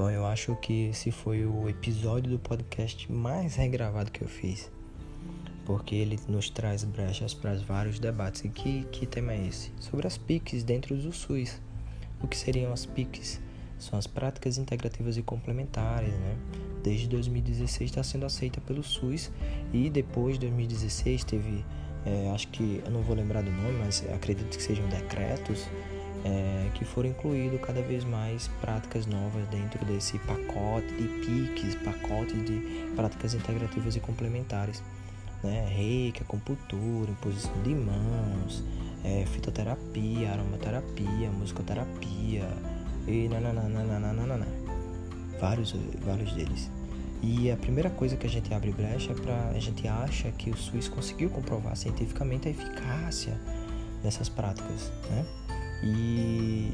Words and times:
Bom, 0.00 0.08
eu 0.08 0.24
acho 0.24 0.56
que 0.56 0.86
esse 0.86 1.10
foi 1.10 1.44
o 1.44 1.68
episódio 1.68 2.30
do 2.30 2.38
podcast 2.38 3.12
mais 3.12 3.56
regravado 3.56 4.10
que 4.10 4.22
eu 4.22 4.28
fiz, 4.28 4.72
porque 5.66 5.94
ele 5.94 6.18
nos 6.26 6.48
traz 6.48 6.84
brechas 6.84 7.34
para 7.34 7.54
vários 7.56 7.98
debates. 7.98 8.42
E 8.42 8.48
que, 8.48 8.84
que 8.84 9.04
tema 9.04 9.34
é 9.34 9.46
esse? 9.46 9.70
Sobre 9.78 10.06
as 10.06 10.16
PICs 10.16 10.62
dentro 10.62 10.96
do 10.96 11.12
SUS. 11.12 11.60
O 12.22 12.26
que 12.26 12.34
seriam 12.34 12.72
as 12.72 12.86
PICs? 12.86 13.42
São 13.78 13.98
as 13.98 14.06
práticas 14.06 14.56
integrativas 14.56 15.18
e 15.18 15.22
complementares, 15.22 16.14
né? 16.14 16.34
Desde 16.82 17.06
2016 17.06 17.90
está 17.90 18.02
sendo 18.02 18.24
aceita 18.24 18.58
pelo 18.58 18.82
SUS 18.82 19.30
e 19.70 19.90
depois 19.90 20.38
de 20.38 20.46
2016 20.46 21.24
teve, 21.24 21.62
é, 22.06 22.30
acho 22.30 22.48
que 22.48 22.80
eu 22.86 22.90
não 22.90 23.02
vou 23.02 23.14
lembrar 23.14 23.42
do 23.42 23.50
nome, 23.50 23.78
mas 23.84 24.02
acredito 24.14 24.56
que 24.56 24.62
sejam 24.62 24.88
decretos 24.88 25.68
é, 26.24 26.70
que 26.74 26.84
foram 26.84 27.08
incluídos 27.08 27.60
cada 27.60 27.80
vez 27.82 28.04
mais 28.04 28.48
práticas 28.60 29.06
novas 29.06 29.46
dentro 29.48 29.84
desse 29.84 30.18
pacote 30.20 30.86
de 30.94 31.08
PICs, 31.24 31.74
pacote 31.76 32.34
de 32.34 32.92
práticas 32.94 33.34
integrativas 33.34 33.96
e 33.96 34.00
complementares. 34.00 34.82
Né? 35.42 35.66
Reiki, 35.70 36.22
acupuntura, 36.22 37.10
imposição 37.10 37.52
de 37.62 37.74
mãos, 37.74 38.62
é, 39.02 39.24
fitoterapia, 39.26 40.32
aromaterapia, 40.32 41.30
musicoterapia 41.30 42.46
e 43.06 43.28
nananana, 43.28 44.46
vários, 45.40 45.74
vários 46.04 46.32
deles. 46.32 46.70
E 47.22 47.50
a 47.50 47.56
primeira 47.56 47.90
coisa 47.90 48.16
que 48.16 48.26
a 48.26 48.30
gente 48.30 48.52
abre 48.52 48.72
brecha 48.72 49.12
é 49.12 49.14
para 49.14 49.50
a 49.50 49.58
gente 49.58 49.86
acha 49.86 50.30
que 50.32 50.50
o 50.50 50.56
SUS 50.56 50.88
conseguiu 50.88 51.28
comprovar 51.28 51.76
cientificamente 51.76 52.48
a 52.48 52.50
eficácia 52.50 53.38
dessas 54.02 54.28
práticas, 54.28 54.90
né? 55.10 55.26
E, 55.82 56.72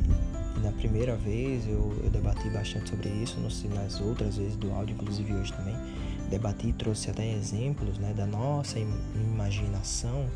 na 0.62 0.72
primeira 0.72 1.16
vez 1.16 1.66
eu, 1.68 1.94
eu, 2.02 2.10
debati 2.10 2.48
bastante 2.50 2.90
sobre 2.90 3.08
isso, 3.08 3.38
nas 3.40 4.00
outras 4.00 4.36
vezes 4.36 4.56
do 4.56 4.72
áudio, 4.72 4.94
inclusive 4.94 5.32
hoje 5.32 5.52
também, 5.52 5.76
debati 6.28 6.68
e 6.68 6.72
trouxe 6.72 7.10
até 7.10 7.30
exemplos 7.32 7.98
né, 7.98 8.12
da 8.12 8.26
nossa 8.26 8.78
imaginação 9.14 10.28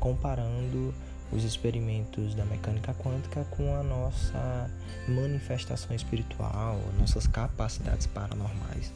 comparando 0.00 0.92
os 1.32 1.44
experimentos 1.44 2.34
da 2.34 2.44
mecânica 2.44 2.94
quântica 2.94 3.44
com 3.50 3.74
a 3.74 3.82
nossa 3.82 4.70
manifestação 5.08 5.94
espiritual, 5.94 6.80
nossas 6.98 7.26
capacidades 7.26 8.06
paranormais. 8.06 8.92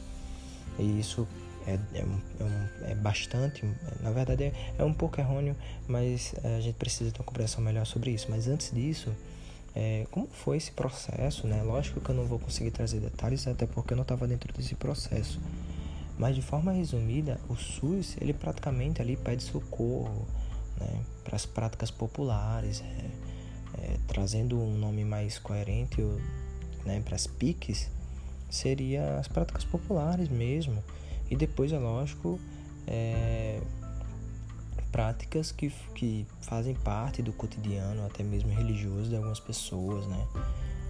E 0.79 0.99
isso 0.99 1.27
é, 1.67 1.73
é, 1.73 1.99
é, 1.99 2.91
é, 2.91 2.95
bastante, 2.95 3.65
na 4.01 4.11
verdade 4.11 4.45
é, 4.45 4.53
é, 4.77 4.83
um 4.83 4.93
pouco 4.93 5.19
errôneo, 5.19 5.55
mas 5.87 6.33
a 6.43 6.59
gente 6.59 6.75
precisa 6.75 7.11
ter 7.11 7.19
uma 7.19 7.25
compreensão 7.25 7.63
melhor 7.63 7.85
sobre 7.85 8.11
isso. 8.11 8.27
Mas 8.29 8.47
antes 8.47 8.71
disso, 8.71 9.13
é, 9.75 10.05
como 10.11 10.27
foi 10.27 10.57
esse 10.57 10.71
processo, 10.71 11.47
né? 11.47 11.61
Lógico 11.63 12.01
que 12.01 12.09
eu 12.09 12.15
não 12.15 12.25
vou 12.25 12.39
conseguir 12.39 12.71
trazer 12.71 12.99
detalhes, 12.99 13.47
até 13.47 13.65
porque 13.65 13.93
eu 13.93 13.95
não 13.95 14.01
estava 14.01 14.27
dentro 14.27 14.51
desse 14.53 14.75
processo. 14.75 15.39
Mas 16.17 16.35
de 16.35 16.41
forma 16.41 16.71
resumida, 16.71 17.39
o 17.47 17.55
SUS 17.55 18.17
ele 18.19 18.33
praticamente 18.33 19.01
ali 19.01 19.15
pede 19.15 19.43
socorro 19.43 20.27
né, 20.79 21.01
para 21.23 21.35
as 21.35 21.45
práticas 21.45 21.89
populares, 21.89 22.81
é, 22.81 23.81
é, 23.81 23.97
trazendo 24.07 24.59
um 24.59 24.77
nome 24.77 25.03
mais 25.05 25.39
coerente 25.39 26.01
né, 26.85 27.01
para 27.03 27.15
as 27.15 27.25
PICs, 27.25 27.89
seria 28.49 29.17
as 29.17 29.27
práticas 29.27 29.63
populares 29.63 30.27
mesmo 30.27 30.83
e 31.31 31.35
depois, 31.37 31.71
é 31.71 31.79
lógico, 31.79 32.37
é, 32.85 33.61
práticas 34.91 35.49
que, 35.49 35.71
que 35.95 36.27
fazem 36.41 36.75
parte 36.75 37.21
do 37.21 37.31
cotidiano, 37.31 38.05
até 38.05 38.21
mesmo 38.21 38.51
religioso, 38.51 39.09
de 39.09 39.15
algumas 39.15 39.39
pessoas, 39.39 40.05
né? 40.07 40.27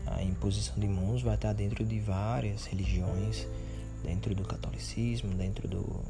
A 0.07 0.23
imposição 0.23 0.73
de 0.79 0.87
mãos 0.87 1.21
vai 1.21 1.35
estar 1.35 1.53
dentro 1.53 1.85
de 1.85 1.99
várias 1.99 2.65
religiões, 2.65 3.47
dentro 4.03 4.33
do 4.33 4.43
catolicismo, 4.43 5.31
dentro 5.35 5.67
do, 5.67 6.03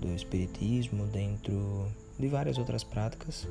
do 0.00 0.12
espiritismo, 0.12 1.06
dentro 1.06 1.88
de 2.18 2.26
várias 2.26 2.58
outras 2.58 2.82
práticas 2.82 3.46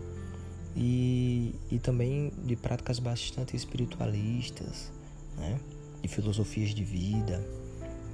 e, 0.76 1.56
e 1.72 1.80
também 1.80 2.30
de 2.44 2.58
práticas 2.58 3.00
bastante 3.00 3.56
espiritualistas, 3.56 4.92
né? 5.38 5.58
de 6.02 6.10
filosofias 6.10 6.72
de 6.72 6.84
vida. 6.84 7.42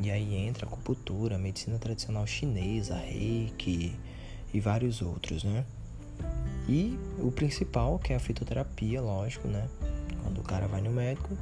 E 0.01 0.09
aí 0.09 0.35
entra 0.35 0.65
a 0.65 0.69
acupuntura, 0.69 1.35
a 1.35 1.37
medicina 1.37 1.77
tradicional 1.77 2.25
chinesa, 2.25 2.95
reiki 2.95 3.95
e 4.53 4.59
vários 4.59 5.01
outros, 5.01 5.43
né? 5.43 5.65
E 6.67 6.97
o 7.17 7.31
principal, 7.31 7.99
que 7.99 8.13
é 8.13 8.15
a 8.15 8.19
fitoterapia, 8.19 9.01
lógico, 9.01 9.47
né? 9.47 9.67
Quando 10.23 10.39
o 10.39 10.43
cara 10.43 10.67
vai 10.67 10.81
no 10.81 10.91
médico, 10.91 11.35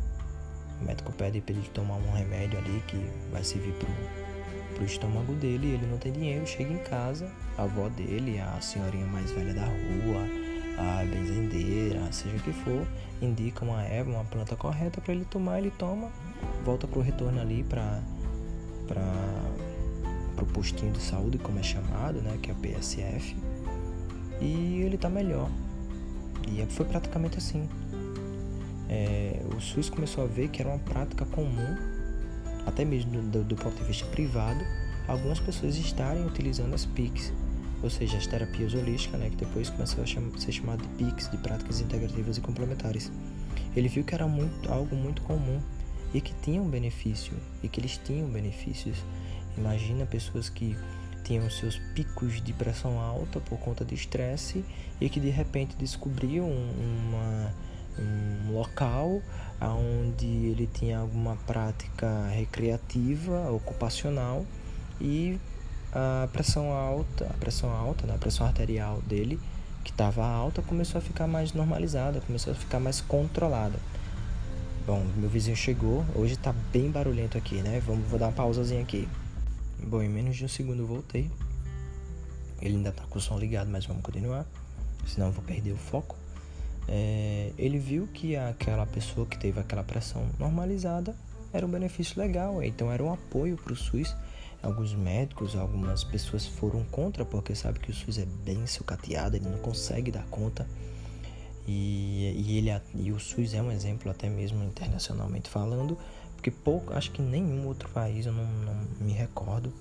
o 0.81 0.85
médico 0.85 1.11
pede 1.11 1.41
para 1.41 1.53
ele 1.53 1.67
tomar 1.73 1.95
um 1.95 2.11
remédio 2.13 2.57
ali 2.57 2.81
que 2.87 2.97
vai 3.31 3.43
servir 3.43 3.73
pro, 3.73 3.89
pro 4.75 4.85
estômago 4.85 5.33
dele, 5.33 5.67
e 5.67 5.73
ele 5.73 5.85
não 5.85 5.97
tem 5.97 6.11
dinheiro, 6.11 6.47
chega 6.47 6.73
em 6.73 6.83
casa, 6.83 7.31
a 7.57 7.63
avó 7.63 7.89
dele, 7.89 8.39
a 8.39 8.59
senhorinha 8.61 9.05
mais 9.05 9.31
velha 9.31 9.53
da 9.53 9.65
rua, 9.65 10.47
a 10.77 11.03
benzendeira, 11.05 12.11
seja 12.11 12.37
o 12.37 12.39
que 12.39 12.53
for, 12.53 12.87
indica 13.21 13.65
uma 13.65 13.83
erva, 13.83 14.11
uma 14.11 14.25
planta 14.25 14.55
correta 14.55 15.01
para 15.01 15.13
ele 15.13 15.25
tomar, 15.25 15.59
ele 15.59 15.71
toma, 15.71 16.11
volta 16.63 16.87
pro 16.87 17.01
retorno 17.01 17.41
ali 17.41 17.63
para 17.63 18.01
para 18.87 20.41
o 20.41 20.45
postinho 20.47 20.91
de 20.91 20.99
saúde, 20.99 21.37
como 21.37 21.59
é 21.59 21.63
chamado, 21.63 22.21
né, 22.21 22.37
que 22.41 22.49
é 22.49 22.53
o 22.53 22.57
PSF, 22.57 23.35
e 24.39 24.81
ele 24.81 24.95
está 24.95 25.09
melhor. 25.09 25.49
E 26.47 26.65
foi 26.71 26.85
praticamente 26.85 27.37
assim. 27.37 27.67
É, 28.89 29.41
o 29.55 29.59
SUS 29.59 29.89
começou 29.89 30.23
a 30.23 30.27
ver 30.27 30.47
que 30.47 30.61
era 30.61 30.69
uma 30.69 30.79
prática 30.79 31.25
comum, 31.25 31.75
até 32.65 32.85
mesmo 32.85 33.21
do, 33.23 33.43
do 33.43 33.55
ponto 33.55 33.75
de 33.75 33.83
vista 33.83 34.05
privado, 34.07 34.59
algumas 35.07 35.39
pessoas 35.39 35.75
estarem 35.75 36.25
utilizando 36.25 36.73
as 36.73 36.85
PICs, 36.85 37.33
ou 37.83 37.89
seja, 37.89 38.17
as 38.17 38.25
terapias 38.25 38.73
holísticas, 38.73 39.19
né, 39.19 39.29
que 39.29 39.35
depois 39.35 39.69
começou 39.69 40.03
a 40.03 40.07
ser 40.07 40.51
chamado 40.51 40.81
de 40.81 40.87
PICs, 40.89 41.29
de 41.29 41.37
práticas 41.37 41.81
integrativas 41.81 42.37
e 42.37 42.41
complementares. 42.41 43.11
Ele 43.75 43.87
viu 43.87 44.03
que 44.03 44.15
era 44.15 44.27
muito, 44.27 44.71
algo 44.71 44.95
muito 44.95 45.21
comum 45.23 45.59
e 46.13 46.21
que 46.21 46.33
tinham 46.41 46.65
benefício 46.65 47.33
e 47.61 47.67
que 47.67 47.79
eles 47.79 47.99
tinham 48.03 48.27
benefícios. 48.27 48.97
Imagina 49.57 50.05
pessoas 50.05 50.49
que 50.49 50.77
tinham 51.23 51.49
seus 51.49 51.77
picos 51.93 52.41
de 52.41 52.53
pressão 52.53 52.99
alta 52.99 53.39
por 53.41 53.59
conta 53.59 53.83
de 53.83 53.93
estresse 53.93 54.63
e 55.01 55.09
que 55.09 55.19
de 55.19 55.29
repente 55.29 55.75
descobriam 55.75 56.49
uma, 56.49 57.53
um 57.99 58.53
local 58.53 59.21
onde 59.59 60.25
ele 60.25 60.69
tinha 60.71 60.99
alguma 60.99 61.35
prática 61.47 62.27
recreativa, 62.29 63.51
ocupacional 63.51 64.45
e 65.01 65.37
a 65.91 66.27
pressão 66.31 66.71
alta, 66.71 67.25
a 67.25 67.33
pressão 67.33 67.71
alta, 67.71 68.05
né, 68.05 68.15
a 68.15 68.17
pressão 68.17 68.45
arterial 68.45 69.01
dele 69.01 69.39
que 69.83 69.91
estava 69.91 70.25
alta 70.25 70.61
começou 70.61 70.99
a 70.99 71.01
ficar 71.01 71.27
mais 71.27 71.53
normalizada, 71.53 72.19
começou 72.21 72.53
a 72.53 72.55
ficar 72.55 72.79
mais 72.79 73.01
controlada. 73.01 73.79
Bom, 74.87 75.05
meu 75.17 75.27
vizinho 75.27 75.57
chegou. 75.57 76.05
Hoje 76.15 76.37
tá 76.37 76.53
bem 76.71 76.89
barulhento 76.89 77.37
aqui, 77.37 77.55
né? 77.55 77.81
Vamos, 77.85 78.07
vou 78.07 78.17
dar 78.17 78.27
uma 78.27 78.31
pausazinha 78.31 78.81
aqui. 78.81 79.05
Bom, 79.83 80.01
em 80.01 80.07
menos 80.07 80.37
de 80.37 80.45
um 80.45 80.47
segundo 80.47 80.83
eu 80.83 80.87
voltei. 80.87 81.29
Ele 82.61 82.77
ainda 82.77 82.93
tá 82.93 83.03
com 83.09 83.17
o 83.17 83.21
som 83.21 83.37
ligado, 83.37 83.69
mas 83.69 83.85
vamos 83.85 84.01
continuar. 84.01 84.45
Senão 85.05 85.27
eu 85.27 85.33
vou 85.33 85.43
perder 85.43 85.73
o 85.73 85.75
foco. 85.75 86.15
É, 86.87 87.51
ele 87.57 87.77
viu 87.77 88.07
que 88.13 88.37
aquela 88.37 88.85
pessoa 88.85 89.27
que 89.27 89.37
teve 89.37 89.59
aquela 89.59 89.83
pressão 89.83 90.25
normalizada 90.39 91.13
era 91.51 91.65
um 91.65 91.69
benefício 91.69 92.17
legal, 92.17 92.63
então 92.63 92.89
era 92.89 93.03
um 93.03 93.11
apoio 93.11 93.57
para 93.57 93.73
o 93.73 93.75
SUS. 93.75 94.15
Alguns 94.63 94.93
médicos, 94.93 95.53
algumas 95.57 96.05
pessoas 96.05 96.45
foram 96.45 96.85
contra 96.85 97.25
porque 97.25 97.53
sabe 97.53 97.79
que 97.79 97.91
o 97.91 97.93
SUS 97.93 98.19
é 98.19 98.25
bem 98.45 98.65
sucateado, 98.65 99.35
ele 99.35 99.49
não 99.49 99.57
consegue 99.57 100.11
dar 100.11 100.25
conta 100.27 100.65
e, 101.67 102.33
e, 102.37 102.57
ele, 102.57 102.81
e 102.95 103.11
o 103.11 103.19
SUS 103.19 103.53
é 103.53 103.61
um 103.61 103.71
exemplo, 103.71 104.09
até 104.09 104.29
mesmo 104.29 104.63
internacionalmente 104.63 105.49
falando, 105.49 105.97
porque 106.33 106.49
pouco, 106.49 106.93
acho 106.93 107.11
que 107.11 107.21
nenhum 107.21 107.67
outro 107.67 107.89
país, 107.89 108.25
eu 108.25 108.31
não, 108.31 108.45
não 108.45 108.87
me 109.01 109.11
recordo, 109.11 109.73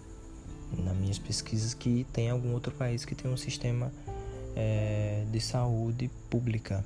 nas 0.76 0.96
minhas 0.96 1.18
pesquisas, 1.18 1.74
que 1.74 2.04
tem 2.12 2.28
algum 2.28 2.52
outro 2.52 2.72
país 2.72 3.04
que 3.04 3.14
tem 3.14 3.30
um 3.30 3.36
sistema 3.36 3.92
é, 4.56 5.24
de 5.30 5.40
saúde 5.40 6.10
pública. 6.28 6.84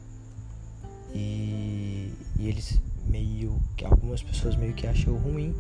E, 1.15 2.13
e 2.39 2.49
eles 2.49 2.79
meio 3.07 3.59
que 3.77 3.85
algumas 3.85 4.23
pessoas 4.23 4.55
meio 4.55 4.75
que 4.75 4.87
acham 4.87 5.17
ruim, 5.17 5.55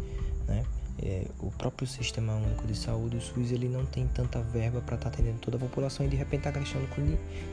né? 0.47 0.64
É, 1.02 1.26
o 1.40 1.50
próprio 1.50 1.88
sistema 1.88 2.34
único 2.34 2.66
de 2.66 2.75
saúde, 2.75 3.16
o 3.16 3.20
SUS, 3.20 3.52
ele 3.52 3.69
não 3.69 3.87
tem 3.87 4.06
tanta 4.08 4.40
verba 4.42 4.81
para 4.81 4.96
estar 4.96 5.08
tá 5.10 5.16
atendendo 5.16 5.38
toda 5.38 5.56
a 5.56 5.60
população 5.60 6.04
e 6.04 6.08
de 6.08 6.16
repente 6.16 6.46
está 6.46 6.50
gastando 6.50 6.88
com 6.90 7.02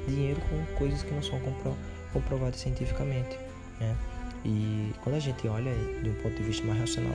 dinheiro 0.06 0.42
com 0.50 0.78
coisas 0.78 1.02
que 1.02 1.14
não 1.14 1.24
são 1.24 1.40
compro 1.40 1.76
comprovadas 2.12 2.60
cientificamente. 2.60 3.38
Né? 3.80 3.96
E 4.44 4.92
quando 5.04 5.16
a 5.16 5.20
gente 5.20 5.48
olha 5.48 5.72
de 6.02 6.10
um 6.10 6.14
ponto 6.16 6.36
de 6.36 6.44
vista 6.44 6.66
mais 6.66 6.80
racional, 6.80 7.14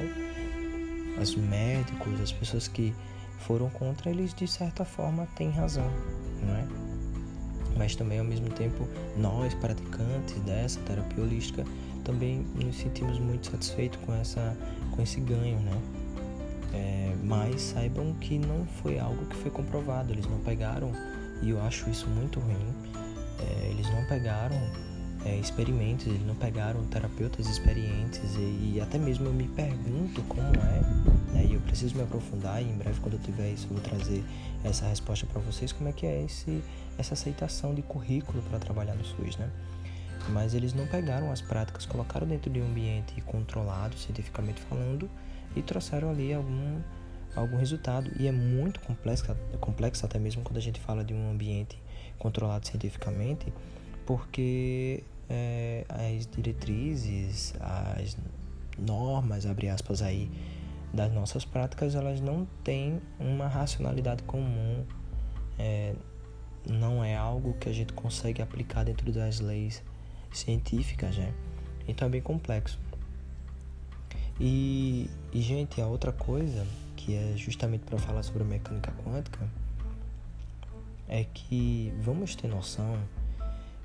os 1.20 1.34
médicos, 1.34 2.20
as 2.20 2.32
pessoas 2.32 2.68
que 2.68 2.94
foram 3.40 3.68
contra, 3.70 4.10
eles 4.10 4.32
de 4.34 4.46
certa 4.46 4.84
forma 4.84 5.26
têm 5.36 5.50
razão, 5.50 5.90
não 6.42 6.54
é? 6.56 6.66
Mas 7.76 7.96
também 7.96 8.18
ao 8.18 8.24
mesmo 8.24 8.50
tempo, 8.50 8.86
nós 9.16 9.54
praticantes 9.54 10.38
dessa 10.40 10.80
terapia 10.80 11.22
holística 11.24 11.64
também 12.04 12.44
nos 12.54 12.76
sentimos 12.76 13.18
muito 13.18 13.50
satisfeitos 13.50 13.98
com, 14.04 14.14
essa, 14.14 14.56
com 14.90 15.02
esse 15.02 15.20
ganho, 15.20 15.58
né? 15.60 15.76
É, 16.72 17.14
mas 17.22 17.60
saibam 17.60 18.14
que 18.14 18.38
não 18.38 18.64
foi 18.82 18.98
algo 18.98 19.26
que 19.26 19.36
foi 19.36 19.50
comprovado, 19.50 20.12
eles 20.12 20.26
não 20.26 20.38
pegaram, 20.38 20.90
e 21.42 21.50
eu 21.50 21.60
acho 21.62 21.88
isso 21.90 22.08
muito 22.08 22.40
ruim, 22.40 22.74
é, 23.38 23.68
eles 23.70 23.88
não 23.90 24.04
pegaram 24.06 24.56
é, 25.24 25.36
experimentos, 25.36 26.06
eles 26.06 26.24
não 26.26 26.34
pegaram 26.34 26.84
terapeutas 26.86 27.46
experientes 27.48 28.34
e, 28.36 28.74
e, 28.74 28.80
até 28.80 28.98
mesmo 28.98 29.26
eu 29.26 29.32
me 29.32 29.46
pergunto 29.48 30.22
como 30.22 30.48
é, 30.48 31.32
né, 31.32 31.46
e 31.48 31.54
eu 31.54 31.60
preciso 31.60 31.96
me 31.96 32.02
aprofundar 32.02 32.62
e 32.62 32.68
em 32.68 32.76
breve 32.76 33.00
quando 33.00 33.14
eu 33.14 33.20
tiver 33.20 33.50
isso 33.50 33.66
eu 33.70 33.76
vou 33.76 33.80
trazer 33.80 34.24
essa 34.64 34.86
resposta 34.86 35.26
para 35.26 35.40
vocês, 35.40 35.72
como 35.72 35.88
é 35.88 35.92
que 35.92 36.06
é 36.06 36.22
esse, 36.22 36.62
essa 36.98 37.14
aceitação 37.14 37.74
de 37.74 37.82
currículo 37.82 38.42
para 38.42 38.58
trabalhar 38.58 38.94
no 38.94 39.04
SUS, 39.04 39.36
né? 39.36 39.48
Mas 40.28 40.54
eles 40.54 40.72
não 40.72 40.86
pegaram 40.86 41.32
as 41.32 41.40
práticas, 41.40 41.84
colocaram 41.84 42.26
dentro 42.26 42.48
de 42.48 42.60
um 42.60 42.66
ambiente 42.66 43.20
controlado, 43.22 43.96
cientificamente 43.98 44.60
falando, 44.62 45.10
e 45.54 45.62
trouxeram 45.62 46.10
ali 46.10 46.32
algum, 46.32 46.80
algum 47.34 47.56
resultado. 47.56 48.10
E 48.18 48.26
é 48.26 48.32
muito 48.32 48.80
complexo, 48.80 49.24
complexo 49.60 50.04
até 50.06 50.18
mesmo 50.18 50.42
quando 50.42 50.56
a 50.56 50.60
gente 50.60 50.80
fala 50.80 51.04
de 51.04 51.14
um 51.14 51.30
ambiente 51.30 51.80
controlado 52.18 52.66
cientificamente, 52.66 53.52
porque 54.06 55.02
é, 55.28 55.84
as 55.88 56.26
diretrizes, 56.26 57.54
as 57.60 58.16
normas, 58.78 59.46
abre 59.46 59.68
aspas 59.68 60.02
aí, 60.02 60.30
das 60.92 61.12
nossas 61.12 61.44
práticas, 61.44 61.94
elas 61.94 62.20
não 62.20 62.46
têm 62.62 63.00
uma 63.18 63.48
racionalidade 63.48 64.22
comum. 64.24 64.84
É, 65.58 65.94
não 66.68 67.02
é 67.02 67.16
algo 67.16 67.54
que 67.54 67.68
a 67.68 67.72
gente 67.72 67.92
consegue 67.92 68.42
aplicar 68.42 68.84
dentro 68.84 69.10
das 69.10 69.40
leis 69.40 69.82
científicas, 70.32 71.16
né? 71.16 71.32
Então 71.88 72.06
é 72.06 72.10
bem 72.10 72.20
complexo. 72.20 72.78
E, 74.40 75.08
e 75.32 75.40
gente, 75.40 75.80
a 75.80 75.86
outra 75.86 76.12
coisa 76.12 76.66
que 76.96 77.14
é 77.14 77.34
justamente 77.36 77.84
para 77.84 77.98
falar 77.98 78.22
sobre 78.22 78.42
a 78.42 78.46
mecânica 78.46 78.92
quântica 79.04 79.48
é 81.08 81.24
que 81.24 81.92
vamos 82.00 82.34
ter 82.34 82.48
noção 82.48 82.98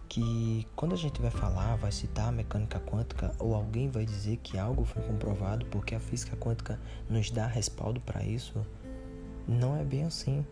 que 0.07 0.65
quando 0.75 0.93
a 0.93 0.97
gente 0.97 1.21
vai 1.21 1.31
falar, 1.31 1.75
vai 1.75 1.91
citar 1.91 2.29
a 2.29 2.31
mecânica 2.31 2.79
quântica 2.79 3.33
ou 3.39 3.53
alguém 3.53 3.89
vai 3.89 4.05
dizer 4.05 4.37
que 4.37 4.57
algo 4.57 4.85
foi 4.85 5.01
comprovado 5.03 5.65
porque 5.67 5.95
a 5.95 5.99
física 5.99 6.35
quântica 6.37 6.79
nos 7.09 7.29
dá 7.29 7.45
respaldo 7.45 7.99
para 8.01 8.23
isso, 8.23 8.65
não 9.47 9.77
é 9.77 9.83
bem 9.83 10.03
assim. 10.03 10.45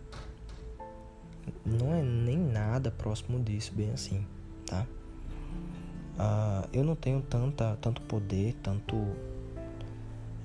Não 1.65 1.94
é 1.94 2.01
nem 2.01 2.38
nada 2.38 2.89
próximo 2.89 3.39
disso, 3.39 3.71
bem 3.74 3.92
assim, 3.92 4.25
tá? 4.65 4.86
Uh, 6.18 6.68
eu 6.74 6.83
não 6.83 6.95
tenho 6.95 7.21
tanta, 7.21 7.77
tanto 7.81 8.01
poder, 8.01 8.56
tanto 8.63 8.95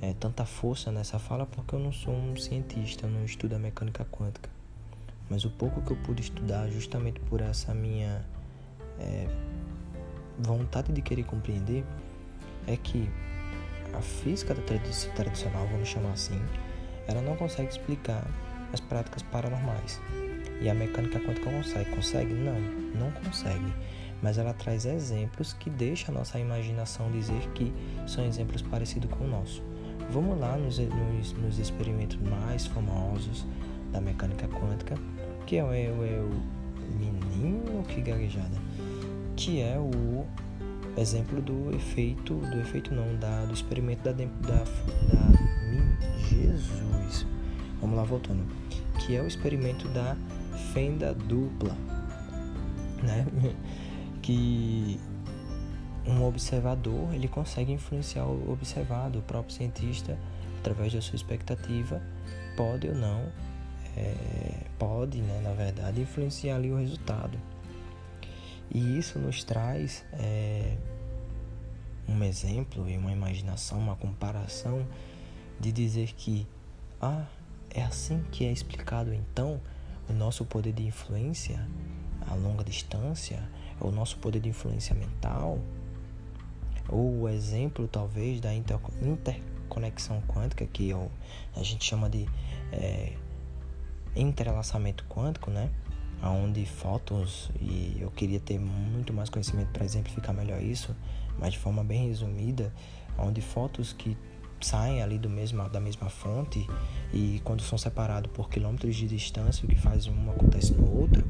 é, 0.00 0.14
tanta 0.14 0.44
força 0.44 0.90
nessa 0.90 1.18
fala 1.18 1.44
porque 1.44 1.74
eu 1.74 1.78
não 1.78 1.92
sou 1.92 2.14
um 2.14 2.34
cientista, 2.36 3.06
não 3.06 3.24
estudo 3.24 3.54
a 3.54 3.58
mecânica 3.58 4.04
quântica. 4.10 4.48
Mas 5.28 5.44
o 5.44 5.50
pouco 5.50 5.82
que 5.82 5.92
eu 5.92 5.96
pude 5.98 6.22
estudar, 6.22 6.68
justamente 6.68 7.20
por 7.20 7.40
essa 7.40 7.74
minha 7.74 8.24
é, 8.98 9.28
vontade 10.38 10.92
de 10.92 11.02
querer 11.02 11.24
compreender, 11.24 11.84
é 12.66 12.76
que 12.76 13.08
a 13.92 14.00
física 14.00 14.54
tradicional, 15.14 15.66
vamos 15.66 15.88
chamar 15.88 16.12
assim, 16.12 16.40
ela 17.06 17.20
não 17.20 17.36
consegue 17.36 17.70
explicar 17.70 18.24
as 18.72 18.80
práticas 18.80 19.22
paranormais. 19.22 20.00
E 20.60 20.68
a 20.68 20.74
mecânica 20.74 21.18
quântica 21.20 21.50
consegue? 21.50 21.90
Consegue? 21.90 22.34
Não, 22.34 22.60
não 22.94 23.10
consegue. 23.12 23.72
Mas 24.22 24.36
ela 24.36 24.52
traz 24.52 24.84
exemplos 24.84 25.54
que 25.54 25.70
deixam 25.70 26.14
a 26.14 26.18
nossa 26.18 26.38
imaginação 26.38 27.10
dizer 27.10 27.40
que 27.54 27.72
são 28.06 28.24
exemplos 28.24 28.60
parecidos 28.62 29.10
com 29.10 29.24
o 29.24 29.28
nosso. 29.28 29.69
Vamos 30.12 30.40
lá 30.40 30.56
nos, 30.56 30.78
nos, 30.78 31.32
nos 31.34 31.58
experimentos 31.58 32.16
mais 32.16 32.66
famosos 32.66 33.46
da 33.92 34.00
mecânica 34.00 34.48
quântica, 34.48 34.96
que 35.46 35.56
é 35.56 35.64
o, 35.64 35.72
é, 35.72 35.84
é 35.84 35.90
o 35.90 36.98
menino 36.98 37.84
que 37.84 38.00
gaguejada, 38.00 38.56
que 39.36 39.60
é 39.60 39.78
o 39.78 40.26
exemplo 40.96 41.40
do 41.40 41.74
efeito, 41.74 42.34
do 42.34 42.60
efeito 42.60 42.92
não, 42.92 43.16
da, 43.16 43.44
do 43.44 43.54
experimento 43.54 44.02
da, 44.02 44.12
da, 44.12 44.24
da 44.24 45.30
Jesus. 46.28 47.26
Vamos 47.80 47.96
lá 47.96 48.02
voltando, 48.02 48.44
que 48.98 49.14
é 49.16 49.22
o 49.22 49.26
experimento 49.26 49.88
da 49.88 50.16
fenda 50.72 51.14
dupla, 51.14 51.76
né? 53.02 53.26
Que 54.22 55.00
um 56.06 56.24
observador 56.24 57.14
ele 57.14 57.28
consegue 57.28 57.72
influenciar 57.72 58.24
o 58.24 58.52
observado, 58.52 59.18
o 59.18 59.22
próprio 59.22 59.54
cientista, 59.54 60.18
através 60.58 60.92
da 60.92 61.00
sua 61.00 61.16
expectativa, 61.16 62.02
pode 62.56 62.88
ou 62.88 62.94
não, 62.94 63.24
é, 63.96 64.64
pode, 64.78 65.18
né, 65.18 65.40
na 65.42 65.52
verdade, 65.52 66.00
influenciar 66.00 66.56
ali 66.56 66.70
o 66.70 66.76
resultado. 66.76 67.38
E 68.70 68.98
isso 68.98 69.18
nos 69.18 69.42
traz 69.42 70.04
é, 70.12 70.76
um 72.08 72.22
exemplo 72.22 72.88
e 72.88 72.96
uma 72.96 73.12
imaginação, 73.12 73.78
uma 73.78 73.96
comparação 73.96 74.86
de 75.58 75.72
dizer 75.72 76.12
que, 76.12 76.46
ah, 77.00 77.26
é 77.72 77.82
assim 77.82 78.22
que 78.30 78.44
é 78.44 78.52
explicado 78.52 79.12
então 79.12 79.60
o 80.08 80.12
nosso 80.12 80.44
poder 80.44 80.72
de 80.72 80.84
influência 80.86 81.64
a 82.28 82.34
longa 82.34 82.64
distância, 82.64 83.42
o 83.80 83.90
nosso 83.90 84.18
poder 84.18 84.40
de 84.40 84.48
influência 84.48 84.94
mental, 84.94 85.58
ou 86.90 87.22
o 87.22 87.28
exemplo 87.28 87.88
talvez 87.88 88.40
da 88.40 88.52
inter, 88.54 88.78
interconexão 89.00 90.20
quântica 90.22 90.66
que 90.66 90.88
eu, 90.88 91.10
a 91.56 91.62
gente 91.62 91.84
chama 91.84 92.08
de 92.08 92.28
é, 92.72 93.12
entrelaçamento 94.14 95.04
quântico, 95.08 95.50
né? 95.50 95.70
Onde 96.22 96.66
fótons, 96.66 97.50
e 97.58 97.96
eu 97.98 98.10
queria 98.10 98.38
ter 98.38 98.58
muito 98.58 99.12
mais 99.12 99.30
conhecimento 99.30 99.68
para 99.68 99.84
exemplificar 99.84 100.34
melhor 100.34 100.62
isso, 100.62 100.94
mas 101.38 101.52
de 101.52 101.58
forma 101.58 101.82
bem 101.82 102.08
resumida, 102.08 102.72
onde 103.16 103.40
fótons 103.40 103.94
que 103.94 104.16
saem 104.60 105.02
ali 105.02 105.18
do 105.18 105.30
mesmo, 105.30 105.66
da 105.70 105.80
mesma 105.80 106.10
fonte 106.10 106.66
e 107.12 107.40
quando 107.44 107.62
são 107.62 107.78
separados 107.78 108.30
por 108.32 108.50
quilômetros 108.50 108.94
de 108.94 109.06
distância, 109.08 109.64
o 109.64 109.68
que 109.68 109.76
faz 109.76 110.06
um 110.06 110.30
acontece 110.30 110.72
no 110.74 111.00
outro. 111.00 111.26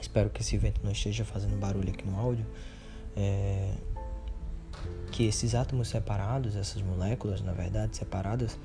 Espero 0.00 0.30
que 0.30 0.40
esse 0.40 0.56
vento 0.56 0.80
não 0.84 0.92
esteja 0.92 1.24
fazendo 1.24 1.58
barulho 1.58 1.90
aqui 1.90 2.06
no 2.06 2.18
áudio. 2.18 2.46
É, 3.16 3.74
que 5.20 5.26
esses 5.26 5.54
átomos 5.54 5.88
separados, 5.88 6.56
essas 6.56 6.80
moléculas, 6.80 7.42
na 7.42 7.52
verdade, 7.52 7.94
separadas, 7.94 8.58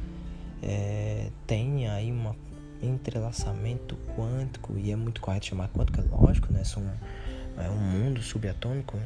é, 0.64 1.30
têm 1.46 1.90
aí 1.90 2.10
um 2.10 2.34
entrelaçamento 2.82 3.98
quântico, 4.16 4.78
e 4.78 4.90
é 4.90 4.96
muito 4.96 5.20
correto 5.20 5.48
chamar 5.48 5.68
quântico, 5.68 6.00
é 6.00 6.04
lógico, 6.16 6.54
né? 6.54 6.64
São, 6.64 6.82
é 7.58 7.70
um 7.70 7.78
mundo 7.78 8.22
subatômico, 8.22 8.98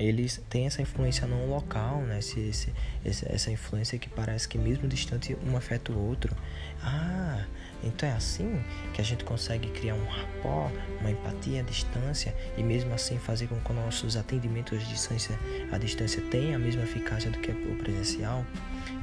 eles 0.00 0.42
têm 0.48 0.66
essa 0.66 0.80
influência 0.80 1.26
não 1.26 1.46
local, 1.50 2.00
né? 2.00 2.18
Esse, 2.18 2.72
esse, 3.04 3.26
essa 3.28 3.50
influência 3.50 3.98
que 3.98 4.08
parece 4.08 4.48
que 4.48 4.56
mesmo 4.56 4.88
distante 4.88 5.36
um 5.46 5.56
afeta 5.56 5.92
o 5.92 6.08
outro. 6.08 6.34
Ah, 6.82 7.44
então 7.84 8.08
é 8.08 8.12
assim 8.12 8.62
que 8.94 9.00
a 9.02 9.04
gente 9.04 9.24
consegue 9.24 9.68
criar 9.68 9.94
um 9.94 10.04
rapó, 10.06 10.70
uma 11.00 11.10
empatia 11.10 11.60
à 11.60 11.62
distância 11.62 12.34
e 12.56 12.62
mesmo 12.62 12.94
assim 12.94 13.18
fazer 13.18 13.46
com 13.48 13.56
que 13.60 13.72
nossos 13.74 14.16
atendimentos 14.16 14.78
à 14.78 14.82
distância, 14.82 15.38
à 15.70 15.76
distância 15.76 16.22
tenham 16.30 16.56
a 16.56 16.58
mesma 16.58 16.82
eficácia 16.82 17.30
do 17.30 17.38
que 17.38 17.50
o 17.50 17.76
presencial? 17.76 18.44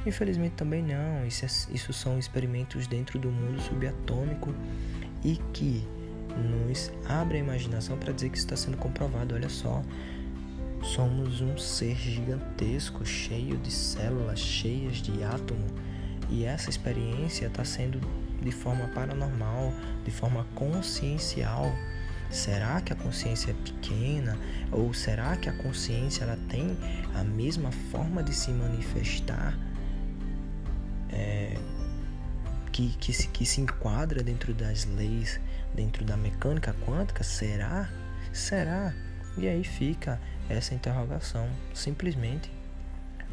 Infelizmente 0.04 0.54
também 0.56 0.82
não. 0.82 1.24
Isso, 1.24 1.44
é, 1.44 1.74
isso 1.74 1.92
são 1.92 2.18
experimentos 2.18 2.88
dentro 2.88 3.20
do 3.20 3.30
mundo 3.30 3.60
subatômico 3.62 4.52
e 5.24 5.36
que 5.52 5.86
nos 6.36 6.92
abre 7.08 7.36
a 7.38 7.40
imaginação 7.40 7.96
para 7.96 8.12
dizer 8.12 8.30
que 8.30 8.36
isso 8.36 8.46
está 8.46 8.56
sendo 8.56 8.76
comprovado. 8.76 9.34
Olha 9.34 9.48
só, 9.48 9.82
somos 10.82 11.40
um 11.40 11.56
ser 11.58 11.96
gigantesco, 11.96 13.04
cheio 13.04 13.56
de 13.58 13.70
células, 13.70 14.38
cheias 14.38 14.98
de 14.98 15.22
átomo, 15.22 15.66
e 16.30 16.44
essa 16.44 16.70
experiência 16.70 17.46
está 17.46 17.64
sendo 17.64 18.00
de 18.42 18.52
forma 18.52 18.86
paranormal, 18.88 19.72
de 20.04 20.10
forma 20.10 20.46
consciencial. 20.54 21.72
Será 22.30 22.80
que 22.80 22.92
a 22.92 22.96
consciência 22.96 23.52
é 23.52 23.54
pequena? 23.54 24.38
Ou 24.70 24.92
será 24.92 25.36
que 25.36 25.48
a 25.48 25.52
consciência 25.52 26.24
ela 26.24 26.38
tem 26.48 26.76
a 27.14 27.24
mesma 27.24 27.72
forma 27.90 28.22
de 28.22 28.34
se 28.34 28.50
manifestar 28.50 29.58
é, 31.10 31.56
que, 32.70 32.90
que, 33.00 33.12
se, 33.12 33.28
que 33.28 33.46
se 33.46 33.60
enquadra 33.60 34.22
dentro 34.22 34.52
das 34.52 34.84
leis, 34.84 35.40
dentro 35.74 36.04
da 36.04 36.16
mecânica 36.16 36.74
quântica? 36.84 37.24
Será? 37.24 37.88
Será? 38.32 38.94
E 39.36 39.48
aí 39.48 39.64
fica 39.64 40.20
essa 40.48 40.74
interrogação. 40.74 41.48
Simplesmente, 41.74 42.50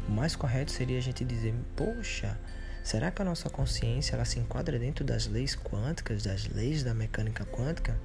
o 0.08 0.10
mais 0.12 0.36
correto 0.36 0.70
seria 0.70 0.98
a 0.98 1.02
gente 1.02 1.24
dizer: 1.24 1.54
poxa, 1.74 2.38
Será 2.86 3.10
que 3.10 3.20
a 3.20 3.24
nossa 3.24 3.50
consciência 3.50 4.14
ela 4.14 4.24
se 4.24 4.38
enquadra 4.38 4.78
dentro 4.78 5.04
das 5.04 5.26
leis 5.26 5.56
quânticas, 5.56 6.22
das 6.22 6.46
leis 6.46 6.84
da 6.84 6.94
mecânica 6.94 7.44
quântica? 7.44 7.98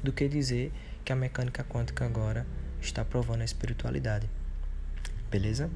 Do 0.00 0.12
que 0.12 0.28
dizer 0.28 0.72
que 1.04 1.12
a 1.12 1.16
mecânica 1.16 1.64
quântica 1.64 2.04
agora 2.04 2.46
está 2.80 3.04
provando 3.04 3.40
a 3.40 3.44
espiritualidade. 3.44 4.30
beleza? 5.28 5.68